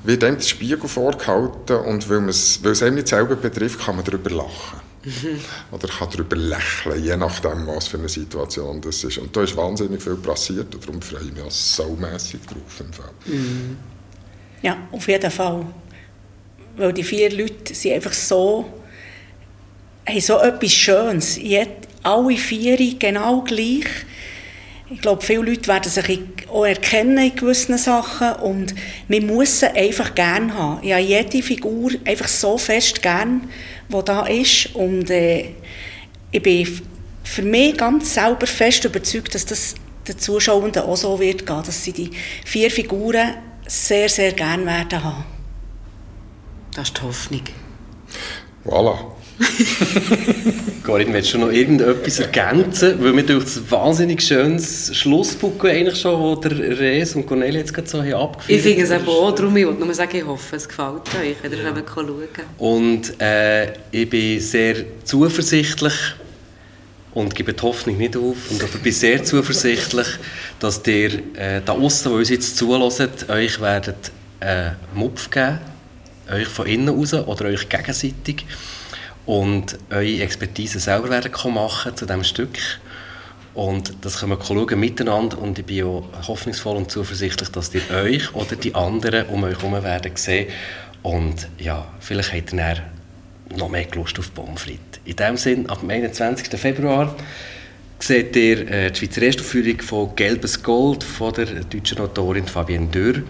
wird 0.05 0.25
einem 0.25 0.37
der 0.37 0.44
Spiegel 0.44 0.88
vorgehalten 0.88 1.77
und 1.77 2.09
weil, 2.09 2.27
weil 2.27 2.73
es 2.73 2.83
einem 2.83 2.96
nicht 2.96 3.09
selber 3.09 3.37
betrifft, 3.37 3.81
kann 3.81 3.96
man 3.96 4.05
darüber 4.05 4.31
lachen. 4.31 4.89
Mhm. 5.04 5.40
Oder 5.72 5.88
kann 5.88 6.08
darüber 6.12 6.36
lächeln, 6.36 7.02
je 7.02 7.16
nachdem, 7.16 7.66
was 7.66 7.88
für 7.88 7.98
eine 7.98 8.08
Situation 8.08 8.80
das 8.80 9.02
ist. 9.02 9.18
Und 9.18 9.34
da 9.34 9.42
ist 9.42 9.56
wahnsinnig 9.56 10.02
viel 10.02 10.16
passiert 10.16 10.74
und 10.74 10.86
darum 10.86 11.00
freue 11.00 11.22
ich 11.22 11.32
mich 11.32 11.42
auch 11.42 11.50
saumässig 11.50 12.40
drauf. 12.46 12.80
Im 12.80 12.92
Fall. 12.92 13.10
Mhm. 13.26 13.76
Ja, 14.62 14.76
auf 14.92 15.08
jeden 15.08 15.30
Fall. 15.30 15.66
Weil 16.76 16.92
die 16.92 17.04
vier 17.04 17.30
Leute 17.30 17.74
sind 17.74 17.94
einfach 17.94 18.12
so, 18.12 18.66
haben 20.06 20.20
so 20.20 20.38
etwas 20.38 20.72
Schönes. 20.72 21.38
Alle 22.02 22.36
vier 22.36 22.98
genau 22.98 23.42
gleich 23.42 23.86
ich 24.92 25.00
glaube, 25.00 25.24
viele 25.24 25.42
Leute 25.42 25.68
werden 25.68 25.88
sich 25.88 26.20
auch 26.48 26.64
erkennen 26.64 27.18
in 27.18 27.36
gewissen 27.36 27.78
Sachen 27.78 28.32
und 28.42 28.74
wir 29.06 29.22
müssen 29.22 29.68
einfach 29.68 30.16
gerne 30.16 30.52
haben. 30.52 30.80
Ich 30.82 30.92
habe 30.92 31.02
jede 31.02 31.42
Figur 31.42 31.92
einfach 32.04 32.26
so 32.26 32.58
fest 32.58 33.00
gern, 33.00 33.48
die 33.92 34.05
da 34.05 34.26
ist 34.26 34.74
und 34.74 35.11
äh, 35.11 35.50
ich 36.31 36.42
bin 36.42 36.81
für 37.24 37.42
mich 37.42 37.76
ganz 37.76 38.14
selber 38.14 38.46
fest 38.46 38.85
überzeugt, 38.85 39.35
dass 39.35 39.46
das 39.46 39.74
den 40.07 40.18
Zuschauern 40.18 40.74
auch 40.76 40.96
so 40.96 41.20
wird 41.20 41.46
gehen, 41.46 41.62
dass 41.64 41.85
sie 41.85 41.92
die 41.92 42.11
vier 42.44 42.70
Figuren 42.70 43.35
sehr, 43.66 44.09
sehr 44.09 44.33
gerne 44.33 44.66
werden 44.66 45.05
haben. 45.05 45.24
Das 46.74 46.88
ist 46.88 46.98
die 46.98 47.03
Hoffnung. 47.03 47.42
Voilà. 48.64 48.96
Corinne, 50.90 51.12
willst 51.12 51.33
du 51.33 51.38
noch 51.38 51.53
irgendetwas 51.53 52.18
ergänzen? 52.18 52.96
Weil 53.00 53.12
mir 53.12 53.22
durch 53.22 53.44
das 53.44 53.70
wahnsinnig 53.70 54.20
schönes 54.22 54.90
Schlussbuch 54.96 55.64
eigentlich 55.64 56.00
schon, 56.00 56.18
wo 56.18 56.35
der 56.35 56.50
Rees 56.50 57.14
und 57.14 57.26
Cornelia 57.26 57.61
jetzt 57.61 57.72
gerade 57.72 57.87
so 57.87 58.00
abgeführt 58.00 58.59
Ich 58.59 58.61
finde 58.61 58.83
es 58.83 58.90
eben 58.90 59.07
auch, 59.07 59.33
darum 59.33 59.57
ich 59.57 59.66
wollte 59.66 59.85
nur 59.85 59.94
sagen, 59.94 60.16
ich 60.16 60.26
hoffe, 60.26 60.57
es 60.57 60.68
gefällt 60.68 61.03
euch, 61.14 61.37
ihr 61.48 61.59
ja. 61.59 61.72
schauen 61.94 62.12
Und 62.59 63.20
äh, 63.20 63.68
ich 63.92 64.11
bin 64.11 64.40
sehr 64.40 64.79
zuversichtlich 65.05 65.94
und 67.14 67.37
gebe 67.37 67.53
die 67.53 67.62
Hoffnung 67.62 67.96
nicht 67.96 68.16
auf 68.16 68.50
und 68.50 68.61
ich 68.61 68.83
bin 68.83 68.92
sehr 68.92 69.22
zuversichtlich, 69.22 70.09
dass 70.59 70.85
ihr 70.88 71.22
äh, 71.37 71.61
da 71.64 71.72
außen, 71.72 72.11
wo 72.11 72.16
uns 72.16 72.31
jetzt 72.31 72.57
zulässt, 72.57 73.31
euch 73.31 73.61
werdet 73.61 74.11
äh, 74.40 74.70
Mupf 74.92 75.31
geben, 75.31 75.61
euch 76.33 76.48
von 76.48 76.66
innen 76.66 76.88
raus 76.88 77.14
oder 77.14 77.44
euch 77.44 77.68
gegenseitig 77.68 78.44
und 79.26 79.78
eure 79.90 80.22
Expertise 80.22 80.80
selber 80.80 81.11
werden 81.11 81.33
machen 81.52 81.96
zu 81.96 82.06
diesem 82.06 82.24
Stück. 82.24 82.59
Und 83.54 83.92
das 84.02 84.20
können 84.20 84.33
wir 84.33 84.44
schauen 84.44 84.78
miteinander 84.78 85.38
und 85.38 85.59
ich 85.59 85.66
bin 85.66 85.85
auch 85.85 86.04
hoffnungsvoll 86.28 86.76
und 86.76 86.90
zuversichtlich, 86.90 87.50
dass 87.50 87.74
ihr 87.74 87.83
euch 87.90 88.35
oder 88.35 88.56
die 88.56 88.74
anderen 88.74 89.26
um 89.26 89.42
euch 89.42 89.61
herum 89.61 89.72
werden 89.83 90.12
sehen. 90.14 90.48
Und 91.02 91.48
ja, 91.59 91.87
vielleicht 92.00 92.33
habt 92.33 92.52
ihr 92.52 92.59
dann 92.59 93.59
noch 93.59 93.68
mehr 93.68 93.87
Lust 93.94 94.18
auf 94.18 94.33
Pommes 94.33 94.66
In 94.66 95.16
diesem 95.16 95.37
Sinne, 95.37 95.68
ab 95.68 95.80
dem 95.80 95.90
21. 95.90 96.48
Februar 96.61 97.16
seht 97.98 98.37
ihr 98.37 98.70
äh, 98.70 98.90
die 98.90 98.98
Schweizer 98.98 99.22
Erstaufführung 99.22 99.80
von 99.80 100.14
«Gelbes 100.14 100.62
Gold» 100.62 101.04
von 101.04 101.35
der 101.35 101.46
deutschen 101.64 101.98
Autorin 101.98 102.46
Fabienne 102.46 102.87
Dürr 102.87 103.22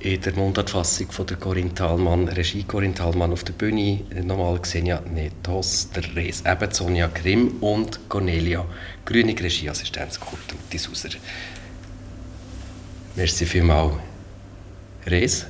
in 0.00 0.20
der 0.20 0.34
Mundartfassung 0.34 1.10
von 1.10 1.26
der 1.26 1.36
Corinne 1.36 1.74
Thalmann, 1.74 2.28
Regie 2.28 2.64
Corinne 2.64 2.94
Thalmann 2.94 3.32
auf 3.32 3.44
der 3.44 3.54
Bühne, 3.54 4.02
nochmal 4.22 4.60
Xenia 4.60 5.00
Netos, 5.00 5.88
der 5.94 6.04
Res, 6.14 6.42
eben 6.44 6.70
Sonja 6.70 7.08
Grimm 7.08 7.56
und 7.60 8.08
Cornelia 8.08 8.64
Grünig, 9.04 9.42
Regieassistenz 9.42 10.20
Kurt 10.20 10.54
Disuser. 10.72 11.08
Merci 13.16 13.46
vielmals, 13.46 13.94
Res. 15.06 15.46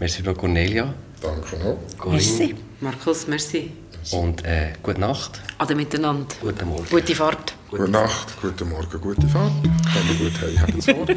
Merci 0.00 0.16
vielmals, 0.22 0.38
Cornelia. 0.38 0.94
Danke 1.20 1.56
noch. 1.58 1.78
Corinne. 1.98 2.16
Merci. 2.22 2.54
Markus, 2.80 3.28
merci. 3.28 3.70
Und 4.10 4.44
äh, 4.44 4.72
gute 4.82 5.00
Nacht. 5.00 5.40
Ade 5.58 5.74
miteinander. 5.76 6.34
Guten 6.40 6.68
Morgen. 6.68 6.86
Gute 6.90 7.14
Fahrt. 7.14 7.54
Gute, 7.70 7.82
gute 7.82 7.92
Nacht, 7.92 8.40
guten 8.40 8.68
Morgen, 8.68 9.00
gute 9.00 9.28
Fahrt. 9.28 9.52
Kommen 9.62 10.18
gut 10.18 10.40
heim, 10.42 10.60
habt's 10.60 10.86
Sorge. 10.86 11.16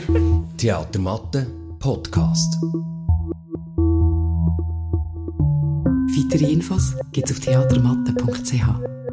Theatermatte 0.57 1.47
Podcast. 1.86 2.58
Weitere 6.15 6.52
Infos 6.52 6.95
gibt's 7.12 7.32
auf 7.32 7.39
theatermatte.ch. 7.41 9.05